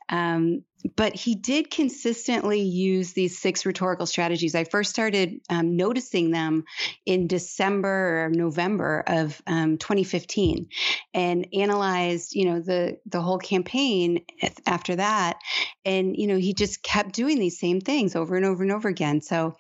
[0.10, 0.64] Um,
[0.96, 4.56] but he did consistently use these six rhetorical strategies.
[4.56, 6.64] I first started um, noticing them
[7.06, 10.70] in December or November of um, 2015,
[11.14, 14.26] and analyzed, you know, the the whole campaign
[14.66, 15.40] after that.
[15.84, 18.88] And you know, he just kept doing these same things over and over and over
[18.88, 19.22] again.
[19.22, 19.58] So,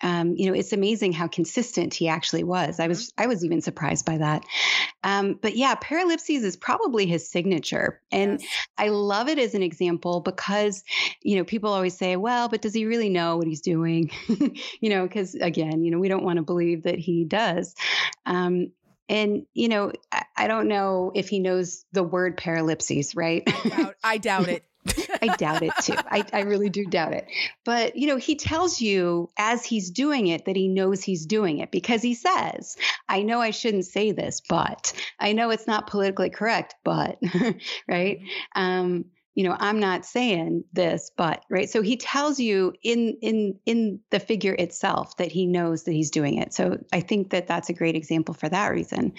[0.00, 2.80] um, you know, it's amazing how consistent he actually was.
[2.80, 4.44] I was I was even surprised by that.
[5.04, 8.50] Um, but yeah, paralipses is probably his signature, and yes.
[8.78, 10.84] I love it as an example because because
[11.22, 14.10] you know people always say well but does he really know what he's doing
[14.80, 17.74] you know because again you know we don't want to believe that he does
[18.26, 18.70] um,
[19.08, 23.68] and you know I, I, don't know if he knows the word paralipses right i
[23.68, 24.64] doubt, I doubt it
[25.22, 25.94] I doubt it too.
[25.96, 27.28] I, I really do doubt it.
[27.64, 31.58] But, you know, he tells you as he's doing it that he knows he's doing
[31.58, 32.76] it because he says,
[33.08, 37.18] I know I shouldn't say this, but I know it's not politically correct, but,
[37.88, 38.20] right?
[38.20, 38.60] Mm-hmm.
[38.60, 39.04] Um,
[39.34, 41.68] you know i'm not saying this but right?
[41.68, 46.10] So he tells you in in in the figure itself that he knows that he's
[46.10, 46.52] doing it.
[46.54, 49.12] So i think that that's a great example for that reason.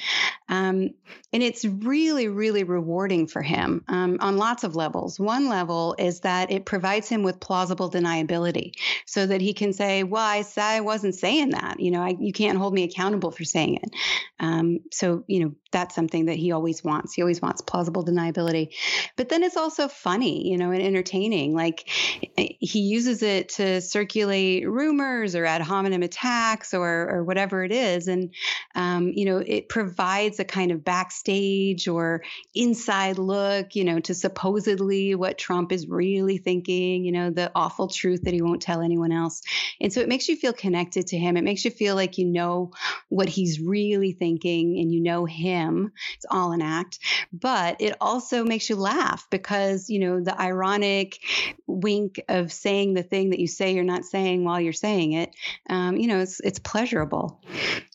[0.49, 0.91] Um,
[1.32, 5.20] and it's really really rewarding for him um, on lots of levels.
[5.20, 8.74] One level is that it provides him with plausible deniability
[9.05, 11.80] so that he can say well i, I wasn't saying that.
[11.80, 13.91] You know I, you can't hold me accountable for saying it.
[14.39, 17.14] Um, so you know that's something that he always wants.
[17.14, 18.74] He always wants plausible deniability.
[19.18, 21.56] But then it's also funny, you know, and entertaining.
[21.56, 21.89] Like
[22.38, 28.08] he uses it to circulate rumors or ad hominem attacks or or whatever it is,
[28.08, 28.34] and
[28.76, 32.24] um, you know, it provides a kind of backstage or
[32.54, 37.06] inside look, you know, to supposedly what Trump is really thinking.
[37.06, 39.41] You know, the awful truth that he won't tell anyone else,
[39.80, 41.38] and so it makes you feel connected to him.
[41.38, 42.72] It makes you feel like you know
[43.08, 45.93] what he's really thinking and you know him.
[46.16, 46.99] It's all an act,
[47.32, 51.20] but it also makes you laugh because you know, the ironic
[51.68, 55.36] wink of saying the thing that you say you're not saying while you're saying it.
[55.70, 57.39] Um, you know, it's it's pleasurable.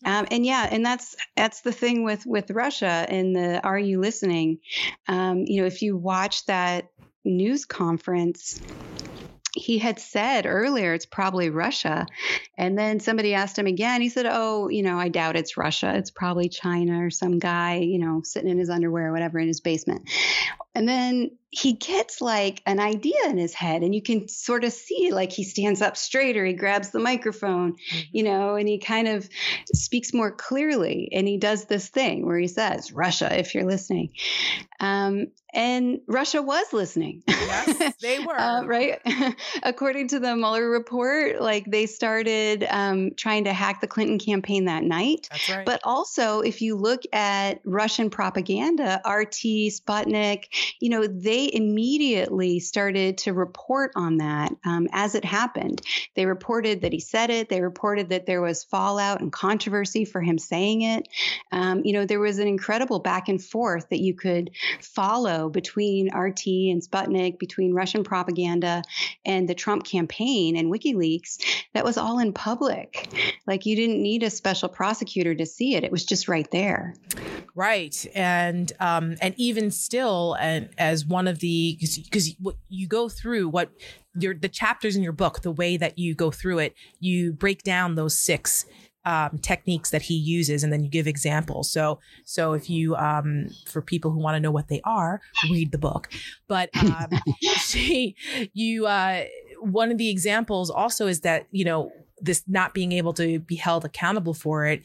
[0.05, 4.01] Um, and yeah, and that's that's the thing with with Russia and the Are You
[4.01, 4.59] Listening?
[5.09, 6.91] Um, you know, if you watch that
[7.25, 8.61] news conference
[9.59, 12.07] he had said earlier it's probably Russia.
[12.57, 14.01] And then somebody asked him again.
[14.01, 15.95] He said, Oh, you know, I doubt it's Russia.
[15.97, 19.49] It's probably China or some guy, you know, sitting in his underwear or whatever in
[19.49, 20.09] his basement.
[20.75, 24.73] And then he gets like an idea in his head and you can sort of
[24.73, 27.99] see like he stands up straighter he grabs the microphone mm-hmm.
[28.13, 29.29] you know and he kind of
[29.73, 34.11] speaks more clearly and he does this thing where he says russia if you're listening
[34.81, 37.23] um, and Russia was listening.
[37.27, 38.39] Yes, they were.
[38.39, 39.01] uh, right.
[39.63, 44.67] According to the Mueller report, like they started um, trying to hack the Clinton campaign
[44.67, 45.29] that night.
[45.31, 45.67] That's right.
[45.67, 50.45] But also, if you look at Russian propaganda, RT, Sputnik,
[50.81, 55.81] you know, they they immediately started to report on that um, as it happened.
[56.17, 57.49] They reported that he said it.
[57.49, 61.07] They reported that there was fallout and controversy for him saying it.
[61.53, 66.09] Um, you know, there was an incredible back and forth that you could follow between
[66.13, 68.83] RT and Sputnik, between Russian propaganda
[69.25, 71.39] and the Trump campaign and WikiLeaks.
[71.73, 73.09] That was all in public.
[73.47, 75.85] Like you didn't need a special prosecutor to see it.
[75.85, 76.95] It was just right there.
[77.55, 82.35] Right, and um, and even still, and as one of the because
[82.69, 83.71] you go through what
[84.19, 87.63] your the chapters in your book, the way that you go through it, you break
[87.63, 88.67] down those six
[89.05, 91.71] um, techniques that he uses, and then you give examples.
[91.71, 95.21] So, so if you, um, for people who want to know what they are,
[95.51, 96.11] read the book.
[96.47, 97.11] But um,
[97.61, 98.17] she,
[98.53, 99.25] you, uh,
[99.61, 103.57] one of the examples also is that you know this not being able to be
[103.57, 104.83] held accountable for it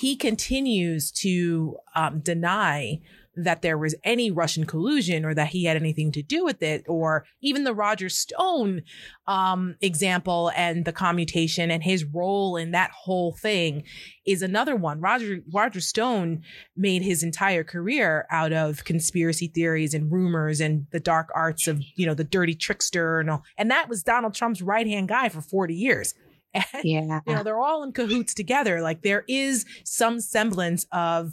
[0.00, 2.98] he continues to um, deny
[3.36, 6.84] that there was any Russian collusion or that he had anything to do with it,
[6.88, 8.82] or even the Roger Stone
[9.26, 13.84] um, example and the commutation and his role in that whole thing
[14.26, 15.00] is another one.
[15.00, 16.42] Roger Roger Stone
[16.76, 21.82] made his entire career out of conspiracy theories and rumors and the dark arts of
[21.96, 25.28] you know the dirty trickster and all, and that was Donald Trump's right hand guy
[25.28, 26.14] for forty years.
[26.52, 27.20] And, yeah.
[27.28, 28.80] You know, they're all in cahoots together.
[28.80, 31.32] Like there is some semblance of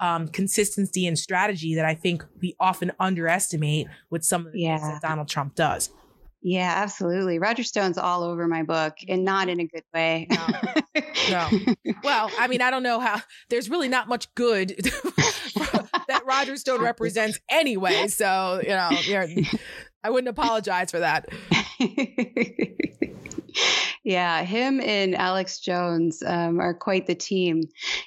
[0.00, 4.78] um, consistency and strategy that I think we often underestimate with some of the yeah.
[4.78, 5.90] things that Donald Trump does.
[6.40, 7.38] Yeah, absolutely.
[7.38, 10.28] Roger Stone's all over my book and not in a good way.
[10.30, 10.46] No.
[11.30, 11.48] no.
[12.04, 16.80] Well, I mean, I don't know how, there's really not much good that Roger Stone
[16.80, 18.06] represents anyway.
[18.06, 18.90] So, you know,
[20.04, 21.28] I wouldn't apologize for that.
[24.08, 27.64] Yeah, him and Alex Jones um, are quite the team,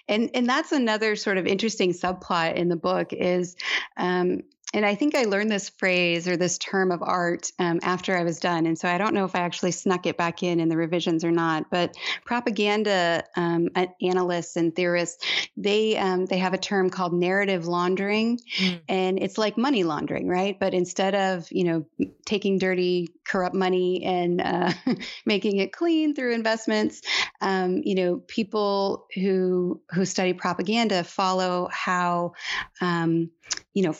[0.07, 3.55] and and that's another sort of interesting subplot in the book is
[3.97, 4.41] um,
[4.73, 8.23] and I think I learned this phrase or this term of art um, after I
[8.23, 8.65] was done.
[8.65, 11.25] And so I don't know if I actually snuck it back in in the revisions
[11.25, 11.69] or not.
[11.69, 13.69] But propaganda um,
[14.01, 15.25] analysts and theorists,
[15.57, 18.81] they um, they have a term called narrative laundering, mm.
[18.87, 20.57] and it's like money laundering, right?
[20.57, 21.85] But instead of you know
[22.25, 24.71] taking dirty, corrupt money and uh,
[25.25, 27.01] making it clean through investments,
[27.41, 32.33] um, you know, people who who study propaganda follow how
[32.79, 33.29] um,
[33.73, 33.93] you know,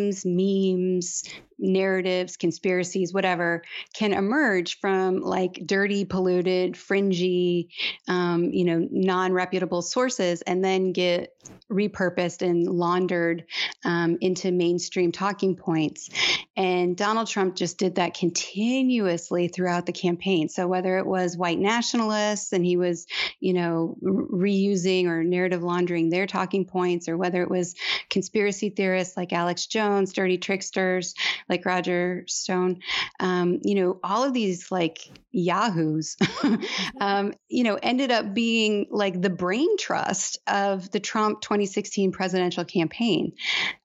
[0.00, 1.22] frames, memes,
[1.60, 3.62] narratives, conspiracies, whatever,
[3.94, 7.70] can emerge from like dirty, polluted, fringy,
[8.08, 11.34] um, you know, non reputable sources and then get
[11.70, 13.44] repurposed and laundered
[13.84, 16.10] um, into mainstream talking points.
[16.56, 20.48] And Donald Trump just did that continuously throughout the campaign.
[20.48, 23.06] So whether it was white nationalists and he was,
[23.38, 27.74] you know, reusing or narrative laundering their talking points, or whether it was
[28.10, 31.14] conspiracy theorists like Alex Jones, dirty tricksters,
[31.50, 32.80] like Roger Stone,
[33.18, 35.00] um, you know, all of these like
[35.32, 36.16] yahoos,
[37.00, 42.64] um, you know, ended up being like the brain trust of the Trump 2016 presidential
[42.64, 43.32] campaign.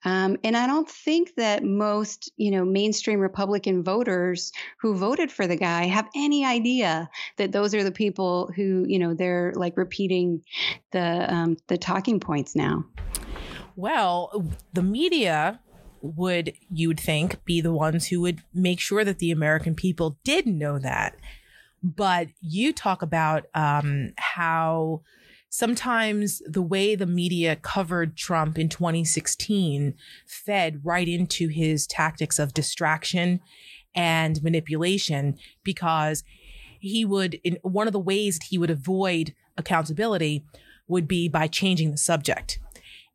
[0.06, 5.48] Um, and I don't think that most, you know, mainstream Republican voters who voted for
[5.48, 9.76] the guy have any idea that those are the people who, you know, they're like
[9.76, 10.44] repeating
[10.92, 12.86] the um, the talking points now.
[13.76, 15.60] Well, the media
[16.16, 20.18] would you would think be the ones who would make sure that the American people
[20.24, 21.16] did know that.
[21.84, 25.02] But you talk about um, how
[25.50, 29.94] sometimes the way the media covered Trump in 2016
[30.26, 33.40] fed right into his tactics of distraction
[33.94, 36.24] and manipulation because
[36.80, 40.44] he would in one of the ways he would avoid accountability
[40.88, 42.60] would be by changing the subject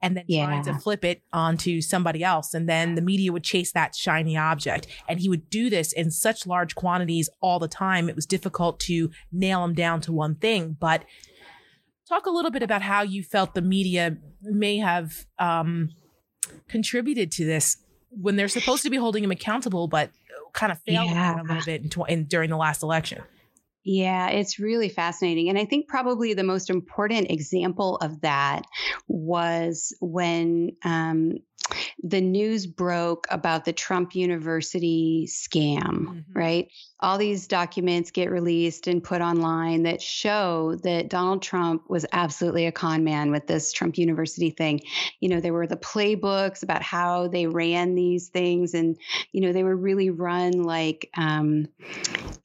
[0.03, 0.46] and then yeah.
[0.46, 2.55] trying to flip it onto somebody else.
[2.55, 4.86] And then the media would chase that shiny object.
[5.09, 8.09] And he would do this in such large quantities all the time.
[8.09, 10.76] It was difficult to nail him down to one thing.
[10.78, 11.05] But
[12.09, 15.90] talk a little bit about how you felt the media may have um,
[16.68, 17.76] contributed to this
[18.11, 20.11] when they're supposed to be holding him accountable, but
[20.53, 21.40] kind of failed yeah.
[21.40, 23.22] a little bit in, in, during the last election.
[23.85, 25.49] Yeah, it's really fascinating.
[25.49, 28.66] And I think probably the most important example of that
[29.09, 31.39] was when um,
[32.02, 36.32] the news broke about the Trump University scam, mm-hmm.
[36.32, 36.68] right?
[37.00, 42.66] All these documents get released and put online that show that Donald Trump was absolutely
[42.66, 44.80] a con man with this Trump University thing.
[45.20, 48.96] You know, there were the playbooks about how they ran these things, and,
[49.32, 51.68] you know, they were really run like, um,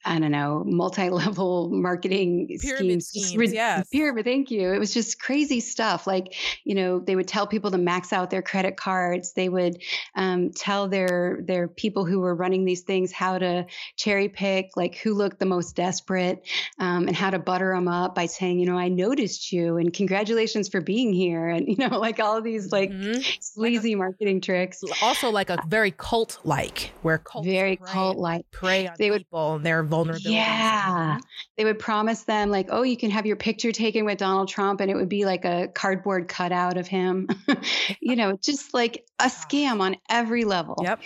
[0.06, 3.30] I don't know, multi level marketing pyramid schemes.
[3.30, 3.90] schemes yes.
[3.90, 4.74] Pyramid, thank you.
[4.74, 6.08] It was just crazy stuff.
[6.08, 9.82] Like, you know, they would tell people to max out their credit card They would
[10.16, 14.96] um, tell their their people who were running these things how to cherry pick, like
[14.96, 16.48] who looked the most desperate,
[16.80, 19.94] um, and how to butter them up by saying, you know, I noticed you and
[19.94, 23.22] congratulations for being here, and you know, like all these like mm-hmm.
[23.40, 24.84] sleazy like a, marketing tricks.
[25.02, 29.52] Also, like a very cult like, where cult very cult like prey on they people
[29.52, 30.34] would, and their vulnerability.
[30.34, 31.20] Yeah,
[31.58, 34.82] they would promise them like, oh, you can have your picture taken with Donald Trump,
[34.82, 37.28] and it would be like a cardboard cutout of him.
[38.00, 40.78] you know, just like a scam on every level.
[40.82, 41.02] Yep.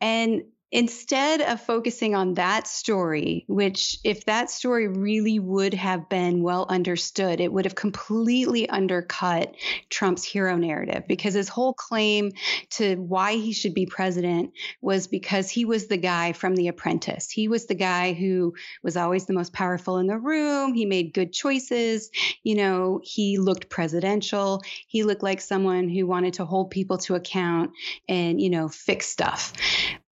[0.00, 6.42] And instead of focusing on that story, which, if that story really would have been
[6.42, 9.56] well understood, it would have completely undercut
[9.88, 12.32] Trump's hero narrative because his whole claim
[12.70, 17.30] to why he should be president was because he was the guy from The Apprentice.
[17.30, 20.74] He was the guy who was always the most powerful in the room.
[20.74, 22.10] He made good choices.
[22.44, 24.62] You know, he looked presidential.
[24.86, 27.72] He looked like someone who wanted to hold people to account
[28.08, 29.52] and, you know, fix stuff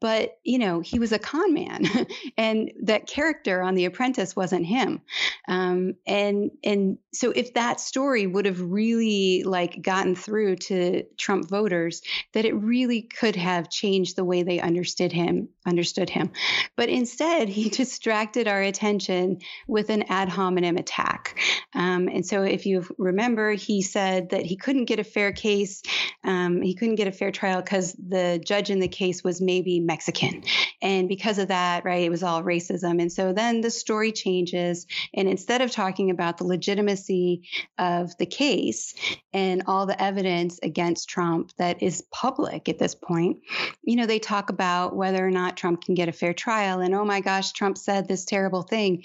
[0.00, 1.84] but you know he was a con man
[2.36, 5.00] and that character on the apprentice wasn't him.
[5.48, 11.48] Um, and and so if that story would have really like gotten through to trump
[11.48, 16.30] voters that it really could have changed the way they understood him understood him.
[16.76, 21.38] But instead he distracted our attention with an ad hominem attack.
[21.74, 25.82] Um, and so if you remember he said that he couldn't get a fair case
[26.24, 29.80] um, he couldn't get a fair trial because the judge in the case was maybe
[29.88, 30.44] Mexican.
[30.80, 33.02] And because of that, right, it was all racism.
[33.02, 34.86] And so then the story changes.
[35.12, 37.42] And instead of talking about the legitimacy
[37.78, 38.94] of the case
[39.32, 43.38] and all the evidence against Trump that is public at this point,
[43.82, 46.80] you know, they talk about whether or not Trump can get a fair trial.
[46.80, 49.02] And oh my gosh, Trump said this terrible thing,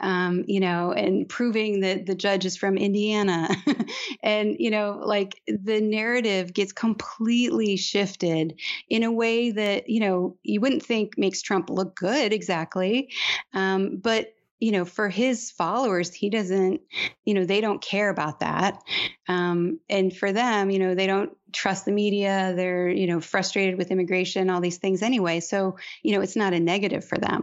[0.00, 3.48] um, you know, and proving that the judge is from Indiana.
[4.22, 8.58] and, you know, like the narrative gets completely shifted
[8.88, 13.10] in a way that, you know, you wouldn't think makes Trump look good exactly.
[13.54, 16.80] Um, but you know, for his followers, he doesn't,
[17.24, 18.80] you know, they don't care about that.
[19.26, 22.52] Um, and for them, you know, they don't trust the media.
[22.54, 25.40] They're, you know, frustrated with immigration, all these things anyway.
[25.40, 27.42] So, you know, it's not a negative for them.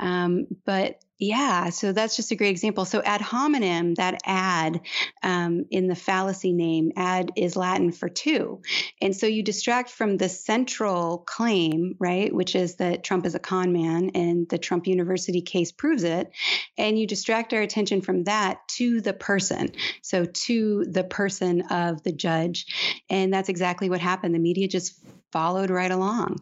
[0.00, 2.84] Um, but yeah, so that's just a great example.
[2.84, 4.82] So ad hominem, that ad
[5.22, 8.60] um, in the fallacy name, ad is Latin for to.
[9.00, 13.38] And so you distract from the central claim, right, which is that Trump is a
[13.38, 16.30] con man and the Trump University case proves it.
[16.76, 19.72] And you distract our attention from that to the person.
[20.02, 22.66] So to the person of the judge.
[23.08, 24.34] And that's exactly what happened.
[24.34, 25.00] The media just
[25.32, 26.40] followed right along.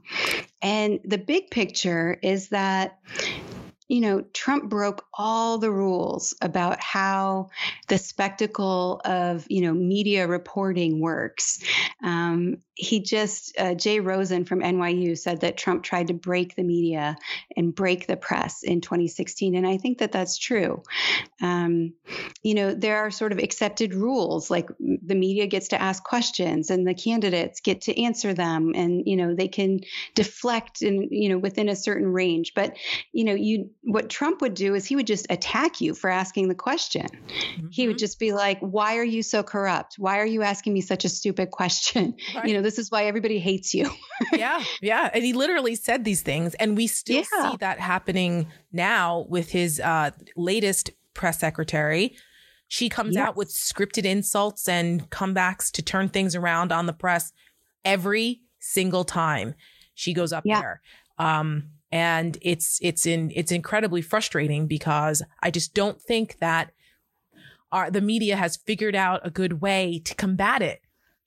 [0.62, 2.98] And the big picture is that
[3.94, 7.48] you know, Trump broke all the rules about how
[7.86, 11.62] the spectacle of, you know, media reporting works.
[12.02, 16.64] Um, he just, uh, Jay Rosen from NYU said that Trump tried to break the
[16.64, 17.16] media
[17.56, 19.54] and break the press in 2016.
[19.54, 20.82] And I think that that's true.
[21.40, 21.92] Um,
[22.42, 26.70] you know, there are sort of accepted rules, like the media gets to ask questions
[26.70, 29.80] and the candidates get to answer them and, you know, they can
[30.16, 32.54] deflect and, you know, within a certain range.
[32.54, 32.76] But,
[33.12, 36.48] you know, you, what Trump would do is he would just attack you for asking
[36.48, 37.06] the question.
[37.06, 37.66] Mm-hmm.
[37.70, 38.00] He would mm-hmm.
[38.00, 39.96] just be like, why are you so corrupt?
[39.98, 42.16] Why are you asking me such a stupid question?
[42.34, 42.46] Right.
[42.46, 43.88] You know, this is why everybody hates you.
[44.32, 44.64] yeah.
[44.80, 45.08] Yeah.
[45.12, 46.54] And he literally said these things.
[46.54, 47.50] And we still yeah.
[47.50, 52.16] see that happening now with his uh, latest press secretary.
[52.66, 57.32] She comes out with scripted insults and comebacks to turn things around on the press
[57.84, 59.54] every single time
[59.94, 60.60] she goes up yeah.
[60.60, 60.80] there.
[61.18, 66.72] Um, and it's it's in it's incredibly frustrating because I just don't think that
[67.70, 70.80] our the media has figured out a good way to combat it.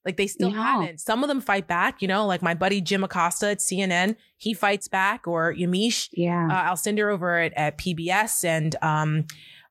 [0.03, 0.61] Like they still no.
[0.61, 0.99] haven't.
[0.99, 4.53] Some of them fight back, you know, like my buddy Jim Acosta at CNN, he
[4.53, 6.47] fights back, or Yamiche yeah.
[6.49, 9.25] uh, Alcindor over at, at PBS, and um,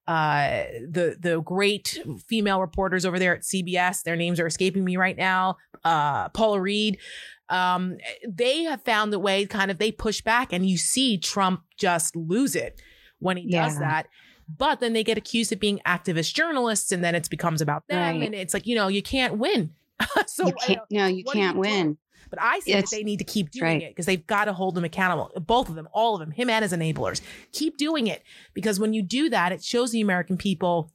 [0.06, 4.02] uh, the the great female reporters over there at CBS.
[4.02, 5.56] Their names are escaping me right now.
[5.84, 6.98] Uh, Paula Reid
[7.48, 7.96] um,
[8.26, 12.16] they have found a way kind of they push back and you see Trump just
[12.16, 12.80] lose it
[13.18, 13.64] when he yeah.
[13.64, 14.08] does that.
[14.48, 17.98] But then they get accused of being activist journalists and then it becomes about them.
[17.98, 18.26] Right.
[18.26, 19.72] And it's like, you know, you can't win.
[20.26, 21.98] so you can't, no, you can't you win.
[22.30, 23.82] But I say that they need to keep doing right.
[23.82, 25.30] it because they've got to hold them accountable.
[25.40, 27.20] Both of them, all of them, him and his enablers.
[27.52, 30.90] Keep doing it because when you do that, it shows the American people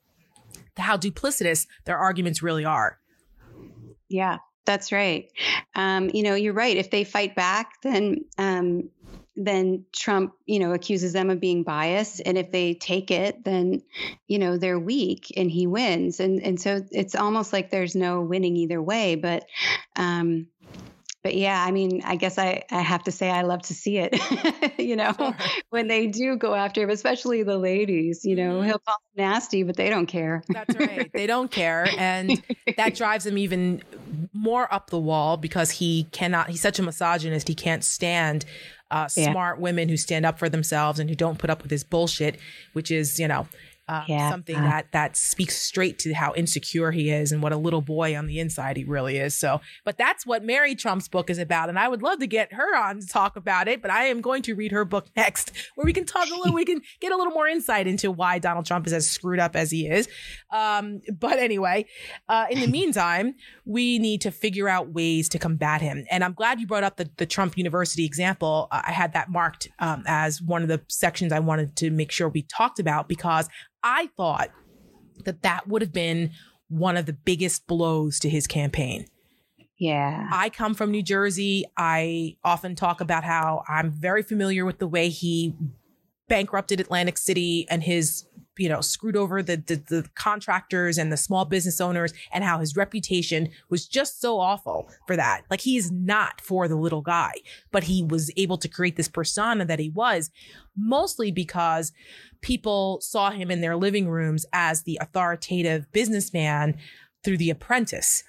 [0.78, 3.00] how duplicitous their arguments really are.
[4.10, 5.32] Yeah, that's right.
[5.76, 6.78] Um, you know, you're right.
[6.78, 8.90] If they fight back, then um,
[9.36, 13.82] then Trump, you know, accuses them of being biased, and if they take it, then
[14.28, 16.20] you know they're weak, and he wins.
[16.20, 19.16] And and so it's almost like there's no winning either way.
[19.16, 19.46] But
[19.96, 20.48] um,
[21.24, 23.98] but yeah, I mean, I guess I, I have to say I love to see
[23.98, 24.20] it,
[24.80, 25.36] you know, sure.
[25.70, 28.66] when they do go after him, especially the ladies, you know, mm-hmm.
[28.66, 30.44] he'll call them nasty, but they don't care.
[30.50, 31.12] That's right.
[31.14, 31.88] they don't care.
[31.98, 32.42] And
[32.78, 33.84] that drives him even
[34.34, 37.48] more up the wall because he cannot, he's such a misogynist.
[37.48, 38.46] He can't stand
[38.90, 41.84] uh, smart women who stand up for themselves and who don't put up with his
[41.84, 42.38] bullshit,
[42.74, 43.48] which is, you know,
[43.92, 44.30] uh, yeah.
[44.30, 48.18] something that that speaks straight to how insecure he is and what a little boy
[48.18, 49.36] on the inside he really is.
[49.36, 52.54] So, but that's what Mary Trump's book is about, and I would love to get
[52.54, 53.82] her on to talk about it.
[53.82, 56.54] But I am going to read her book next, where we can talk a little,
[56.54, 59.58] we can get a little more insight into why Donald Trump is as screwed up
[59.58, 60.08] as he is.
[60.52, 61.86] Um, but anyway,
[62.30, 63.36] uh, in the meantime,
[63.66, 66.06] we need to figure out ways to combat him.
[66.10, 68.70] And I'm glad you brought up the, the Trump University example.
[68.72, 72.30] I had that marked um, as one of the sections I wanted to make sure
[72.30, 73.50] we talked about because
[73.84, 74.50] I thought
[75.26, 76.32] that that would have been
[76.68, 79.06] one of the biggest blows to his campaign.
[79.78, 80.28] Yeah.
[80.32, 81.66] I come from New Jersey.
[81.76, 85.56] I often talk about how I'm very familiar with the way he
[86.28, 88.26] bankrupted Atlantic City and his
[88.62, 92.60] you know screwed over the, the, the contractors and the small business owners and how
[92.60, 95.42] his reputation was just so awful for that.
[95.50, 97.34] Like he is not for the little guy
[97.72, 100.30] but he was able to create this persona that he was
[100.78, 101.92] mostly because
[102.42, 106.78] people saw him in their living rooms as the authoritative businessman
[107.24, 108.24] through the apprentice.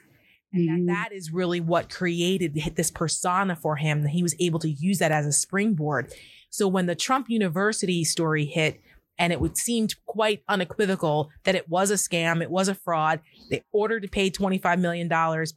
[0.53, 0.87] And that, mm-hmm.
[0.87, 4.99] that is really what created this persona for him that he was able to use
[4.99, 6.13] that as a springboard.
[6.51, 8.81] So when the trump university story hit
[9.23, 13.21] and it would seemed quite unequivocal that it was a scam, it was a fraud.
[13.51, 15.07] They ordered to pay $25 million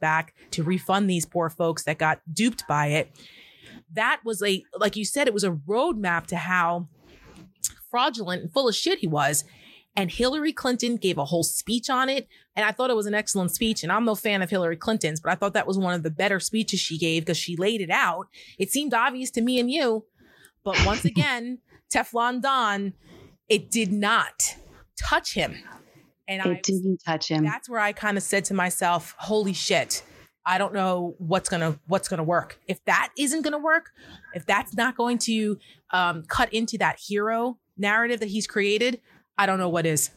[0.00, 3.10] back to refund these poor folks that got duped by it.
[3.92, 6.86] That was a, like you said, it was a roadmap to how
[7.90, 9.42] fraudulent and full of shit he was.
[9.96, 12.28] And Hillary Clinton gave a whole speech on it.
[12.54, 13.82] And I thought it was an excellent speech.
[13.82, 16.10] And I'm no fan of Hillary Clinton's, but I thought that was one of the
[16.10, 18.28] better speeches she gave because she laid it out.
[18.60, 20.04] It seemed obvious to me and you.
[20.62, 21.58] But once again,
[21.92, 22.92] Teflon Don
[23.48, 24.56] it did not
[25.00, 25.56] touch him.
[26.28, 27.44] And it I, didn't touch him.
[27.44, 30.02] That's where I kind of said to myself, holy shit.
[30.44, 32.58] I don't know what's gonna what's gonna work.
[32.68, 33.90] If that isn't gonna work,
[34.34, 35.58] if that's not going to
[35.90, 39.00] um, cut into that hero narrative that he's created,
[39.38, 40.10] I don't know what is.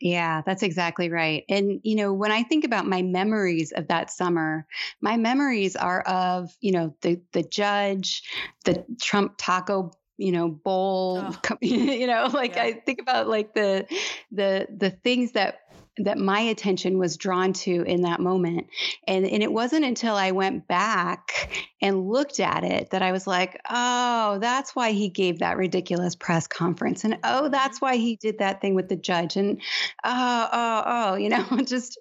[0.00, 1.44] Yeah, that's exactly right.
[1.48, 4.66] And, you know, when I think about my memories of that summer,
[5.00, 8.22] my memories are of, you know, the, the judge,
[8.64, 11.56] the Trump taco you know bowl oh.
[11.60, 12.64] you know like yeah.
[12.64, 13.86] i think about like the
[14.30, 15.60] the the things that
[15.98, 18.66] that my attention was drawn to in that moment.
[19.06, 21.50] And, and it wasn't until I went back
[21.80, 26.16] and looked at it that I was like, oh, that's why he gave that ridiculous
[26.16, 27.04] press conference.
[27.04, 29.36] And oh, that's why he did that thing with the judge.
[29.36, 29.60] And
[30.02, 31.98] oh, oh, oh, you know, just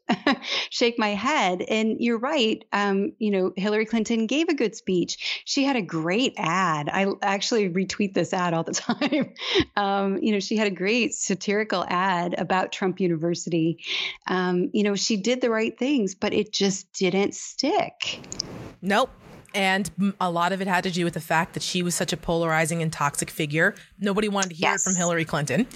[0.70, 1.62] shake my head.
[1.62, 2.64] And you're right.
[2.72, 5.44] Um, you know, Hillary Clinton gave a good speech.
[5.46, 6.90] She had a great ad.
[6.90, 9.34] I actually retweet this ad all the time.
[9.76, 13.83] um, you know, she had a great satirical ad about Trump University
[14.28, 18.20] um, you know, she did the right things, but it just didn't stick.
[18.82, 19.10] Nope.
[19.56, 19.90] And
[20.20, 22.18] a lot of it had to do with the fact that she was such a
[22.18, 23.76] polarizing and toxic figure.
[24.00, 24.82] Nobody wanted to hear yes.
[24.82, 25.68] it from Hillary Clinton.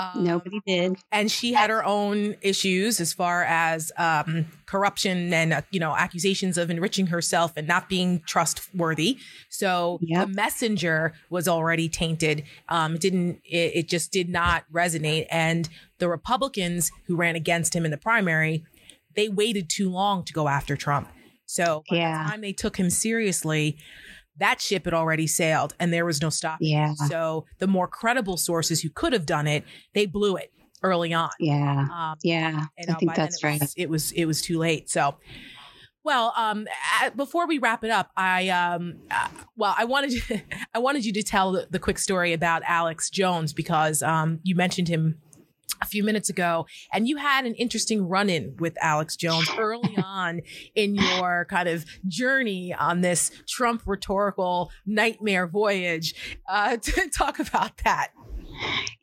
[0.00, 0.96] Um, Nobody did.
[1.12, 5.94] And she had her own issues as far as um, corruption and, uh, you know,
[5.94, 9.18] accusations of enriching herself and not being trustworthy.
[9.48, 10.28] So yep.
[10.28, 12.44] the messenger was already tainted.
[12.68, 15.26] Um, it didn't, it, it just did not resonate.
[15.30, 15.68] And
[15.98, 18.64] the Republicans who ran against him in the primary,
[19.16, 21.08] they waited too long to go after Trump.
[21.46, 22.22] So by yeah.
[22.22, 23.76] the time they took him seriously,
[24.40, 26.68] that ship had already sailed and there was no stopping.
[26.68, 26.94] Yeah.
[27.08, 29.64] So the more credible sources who could have done it,
[29.94, 30.52] they blew it
[30.82, 31.30] early on.
[31.38, 31.86] Yeah.
[31.92, 32.66] Um, yeah.
[32.76, 33.60] And, I think that's it right.
[33.60, 34.90] Was, it was it was too late.
[34.90, 35.16] So.
[36.02, 36.66] Well, um,
[37.14, 40.40] before we wrap it up, I um, uh, well, I wanted you,
[40.74, 44.54] I wanted you to tell the, the, quick story about Alex Jones because um, you
[44.54, 45.18] mentioned him
[45.80, 49.96] a few minutes ago, and you had an interesting run in with Alex Jones early
[50.02, 50.40] on
[50.74, 56.14] in your kind of journey on this Trump rhetorical nightmare voyage.
[56.48, 58.08] Uh, to talk about that.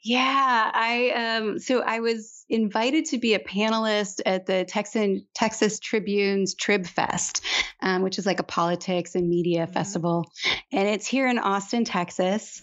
[0.03, 5.79] Yeah, I um so I was invited to be a panelist at the Texan Texas
[5.79, 7.43] Tribune's Trib Fest,
[7.81, 9.73] um, which is like a politics and media mm-hmm.
[9.73, 10.31] festival,
[10.71, 12.61] and it's here in Austin, Texas.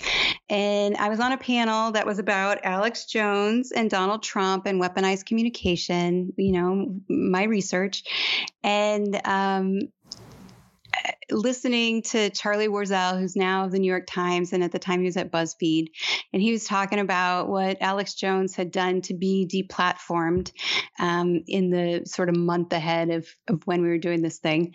[0.48, 4.80] And I was on a panel that was about Alex Jones and Donald Trump and
[4.80, 6.32] weaponized communication.
[6.38, 8.04] You know, my research,
[8.62, 9.80] and um,
[11.30, 15.00] listening to Charlie Warzel, who's now of the New York Times, and at the time
[15.00, 15.88] he was at BuzzFeed,
[16.32, 20.52] and he was talking about what Alex Jones had done to be deplatformed
[20.98, 24.74] um, in the sort of month ahead of, of when we were doing this thing.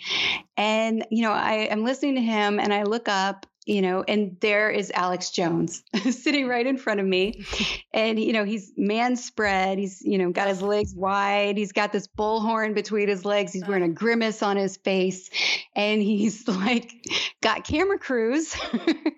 [0.57, 4.37] And, you know, I am listening to him and I look up you know, and
[4.39, 7.45] there is Alex Jones sitting right in front of me.
[7.91, 9.79] And, you know, he's man spread.
[9.79, 11.57] He's, you know, got his legs wide.
[11.57, 13.51] He's got this bullhorn between his legs.
[13.51, 13.95] He's wearing a uh.
[13.95, 15.31] grimace on his face.
[15.75, 16.93] And he's like,
[17.41, 18.55] got camera crews.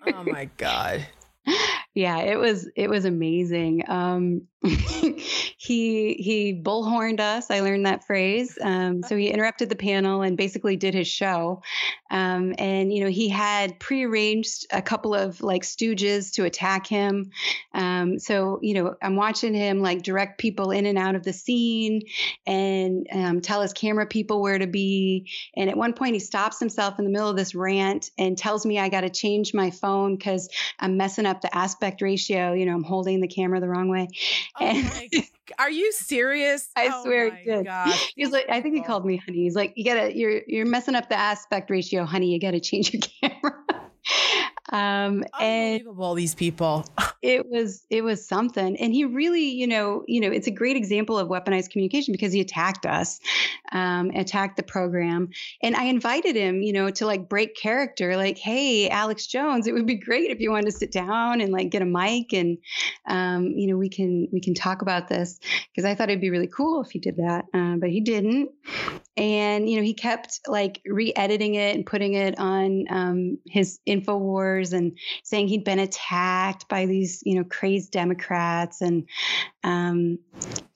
[0.06, 1.06] oh my God
[1.94, 3.82] yeah, it was it was amazing.
[3.86, 7.50] Um, he he bullhorned us.
[7.50, 8.56] I learned that phrase.
[8.62, 11.62] Um, so he interrupted the panel and basically did his show.
[12.10, 17.30] Um, and you know he had prearranged a couple of like stooges to attack him.
[17.74, 21.32] Um, so you know I'm watching him like direct people in and out of the
[21.34, 22.02] scene
[22.46, 25.28] and um, tell his camera people where to be.
[25.56, 28.64] And at one point he stops himself in the middle of this rant and tells
[28.64, 30.48] me I got to change my phone because
[30.78, 32.52] I'm messing up the aspect ratio.
[32.52, 34.08] You know I'm holding the camera the wrong way.
[34.60, 35.26] Oh and,
[35.58, 36.70] are you serious?
[36.76, 37.66] I oh swear he did.
[37.66, 38.12] Gosh.
[38.16, 39.38] He's like, I think he called me honey.
[39.38, 42.32] He's like, you gotta, you're you're messing up the aspect ratio, honey.
[42.32, 43.58] You gotta change your camera.
[44.72, 46.86] Um, Unbelievable, and these people.
[47.22, 50.76] it was it was something, and he really, you know, you know, it's a great
[50.76, 53.20] example of weaponized communication because he attacked us,
[53.72, 55.28] um, attacked the program,
[55.62, 59.74] and I invited him, you know, to like break character, like, hey, Alex Jones, it
[59.74, 62.56] would be great if you wanted to sit down and like get a mic and,
[63.06, 65.38] um, you know, we can we can talk about this.
[65.70, 68.48] Because I thought it'd be really cool if he did that, uh, but he didn't,
[69.18, 74.61] and you know, he kept like re-editing it and putting it on um, his Infowars
[74.70, 79.08] and saying he'd been attacked by these, you know, crazed Democrats and
[79.64, 80.18] um,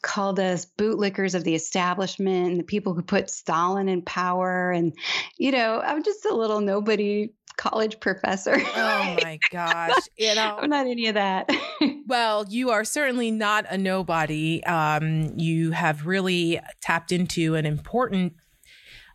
[0.03, 4.73] called us bootlickers of the establishment and the people who put Stalin in power.
[4.73, 4.95] And,
[5.39, 8.57] you know, I'm just a little nobody college professor.
[8.59, 9.95] Oh my gosh.
[10.17, 11.51] You know, I'm not any of that.
[12.07, 14.63] well, you are certainly not a nobody.
[14.65, 18.35] Um, you have really tapped into an important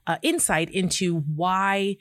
[0.08, 1.98] uh, insight into why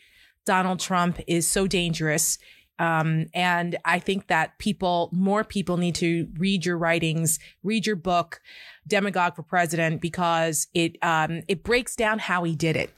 [0.46, 2.38] Donald Trump is so dangerous
[2.80, 7.94] um, and I think that people, more people need to read your writings, read your
[7.94, 8.40] book,
[8.88, 12.90] Demagogue for President, because it, um, it breaks down how he did it.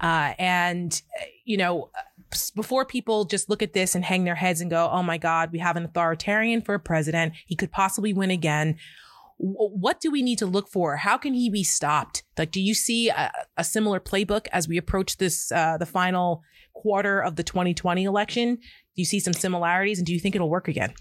[0.00, 1.00] Uh, and,
[1.44, 1.90] you know,
[2.56, 5.52] before people just look at this and hang their heads and go, oh my God,
[5.52, 7.34] we have an authoritarian for a president.
[7.46, 8.78] He could possibly win again.
[9.38, 10.96] What do we need to look for?
[10.96, 12.24] How can he be stopped?
[12.36, 16.42] Like, do you see a, a similar playbook as we approach this, uh, the final
[16.80, 18.56] quarter of the 2020 election?
[18.56, 18.62] Do
[18.96, 20.94] you see some similarities and do you think it'll work again?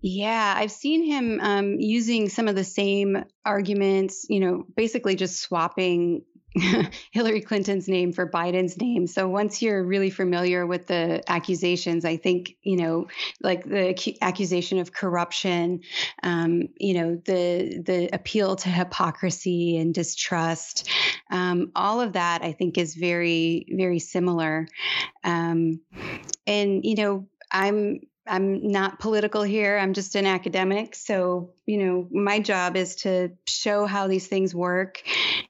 [0.00, 5.40] Yeah, I've seen him um, using some of the same arguments, you know, basically just
[5.40, 6.22] swapping
[7.10, 9.06] Hillary Clinton's name for Biden's name.
[9.06, 13.08] So once you're really familiar with the accusations, I think, you know,
[13.42, 15.80] like the accusation of corruption,
[16.22, 20.88] um, you know, the the appeal to hypocrisy and distrust,
[21.30, 24.68] um, all of that I think is very, very similar.
[25.24, 25.80] Um,
[26.46, 29.78] and, you know, I'm I'm not political here.
[29.78, 30.94] I'm just an academic.
[30.94, 35.02] So, you know, my job is to show how these things work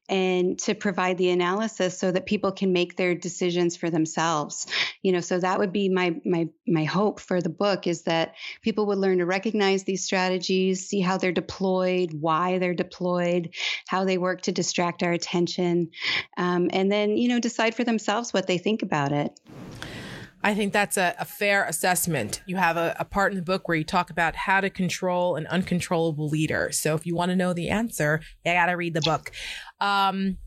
[0.08, 4.66] and to provide the analysis so that people can make their decisions for themselves.
[5.02, 8.34] You know, so that would be my my my hope for the book is that
[8.62, 13.54] people would learn to recognize these strategies, see how they're deployed, why they're deployed,
[13.86, 15.90] how they work to distract our attention,
[16.36, 19.38] um, and then you know decide for themselves what they think about it.
[20.42, 22.42] I think that's a, a fair assessment.
[22.46, 25.34] You have a, a, part in the book where you talk about how to control
[25.34, 26.70] an uncontrollable leader.
[26.72, 29.32] So if you want to know the answer, you got to read the book.
[29.80, 30.38] Um,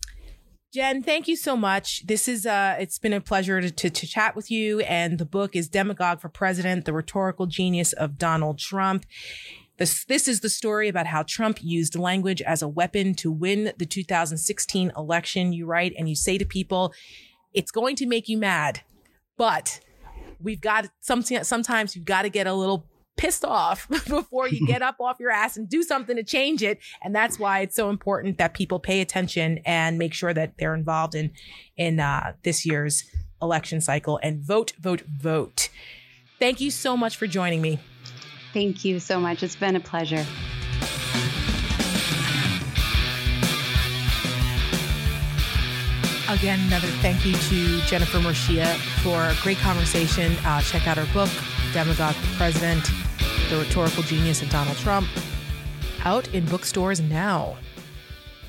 [0.73, 2.07] Jen, thank you so much.
[2.07, 4.79] This is uh it's been a pleasure to, to, to chat with you.
[4.81, 9.05] And the book is Demagogue for President, the rhetorical genius of Donald Trump.
[9.77, 13.73] This, this is the story about how Trump used language as a weapon to win
[13.77, 15.51] the 2016 election.
[15.51, 16.93] You write and you say to people,
[17.53, 18.81] it's going to make you mad
[19.41, 19.79] but
[20.39, 22.85] we've got sometimes you've got to get a little
[23.17, 26.77] pissed off before you get up off your ass and do something to change it.
[27.01, 30.75] And that's why it's so important that people pay attention and make sure that they're
[30.75, 31.31] involved in,
[31.75, 33.03] in, uh, this year's
[33.41, 35.69] election cycle and vote, vote, vote.
[36.37, 37.79] Thank you so much for joining me.
[38.53, 39.41] Thank you so much.
[39.41, 40.23] It's been a pleasure.
[46.31, 50.31] Again, another thank you to Jennifer Mercieca for a great conversation.
[50.45, 51.29] Uh, check out her book,
[51.73, 52.89] Demagogue President,
[53.49, 55.09] The Rhetorical Genius of Donald Trump,
[56.05, 57.57] out in bookstores now.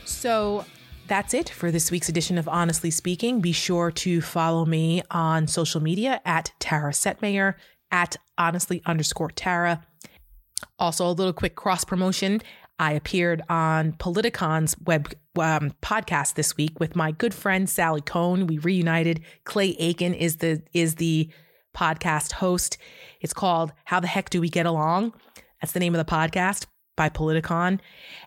[0.04, 0.64] So
[1.08, 3.40] that's it for this week's edition of Honestly Speaking.
[3.40, 7.54] Be sure to follow me on social media at Tara Setmayer,
[7.90, 9.84] at honestly underscore Tara.
[10.78, 12.42] Also, a little quick cross promotion.
[12.78, 18.46] I appeared on Politicon's web um, podcast this week with my good friend Sally Kohn.
[18.46, 19.20] We reunited.
[19.44, 21.30] Clay Aiken is the is the
[21.76, 22.78] podcast host.
[23.20, 25.12] It's called How the Heck Do We Get Along?
[25.60, 26.66] That's the name of the podcast
[26.96, 27.80] by Politicon.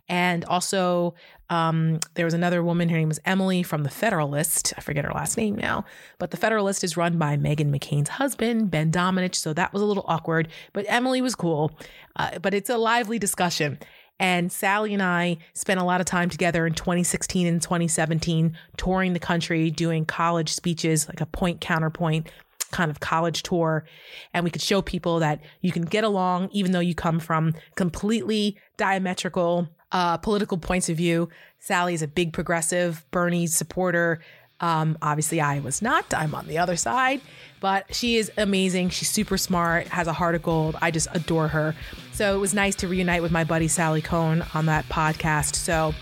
[0.10, 1.14] And also,
[1.50, 4.74] um, there was another woman, her name was Emily from The Federalist.
[4.78, 5.86] I forget her last name now,
[6.18, 9.36] but The Federalist is run by Meghan McCain's husband, Ben Domenech.
[9.36, 11.78] So that was a little awkward, but Emily was cool.
[12.16, 13.78] Uh, but it's a lively discussion.
[14.20, 19.14] And Sally and I spent a lot of time together in 2016 and 2017, touring
[19.14, 22.30] the country, doing college speeches, like a point counterpoint
[22.72, 23.86] kind of college tour
[24.34, 27.54] and we could show people that you can get along even though you come from
[27.76, 31.30] completely diametrical uh, political points of view.
[31.58, 34.20] Sally's a big progressive, Bernie supporter.
[34.66, 36.12] Um, obviously, I was not.
[36.12, 37.22] I'm on the other side,
[37.60, 38.90] but she is amazing.
[38.90, 40.76] She's super smart, has a heart of gold.
[40.82, 41.76] I just adore her.
[42.14, 45.54] So it was nice to reunite with my buddy Sally Kohn on that podcast.
[45.54, 45.94] So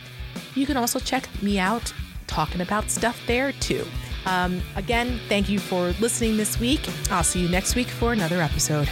[0.55, 1.93] you can also check me out
[2.27, 3.85] talking about stuff there too.
[4.25, 6.87] Um, again, thank you for listening this week.
[7.11, 8.89] I'll see you next week for another episode.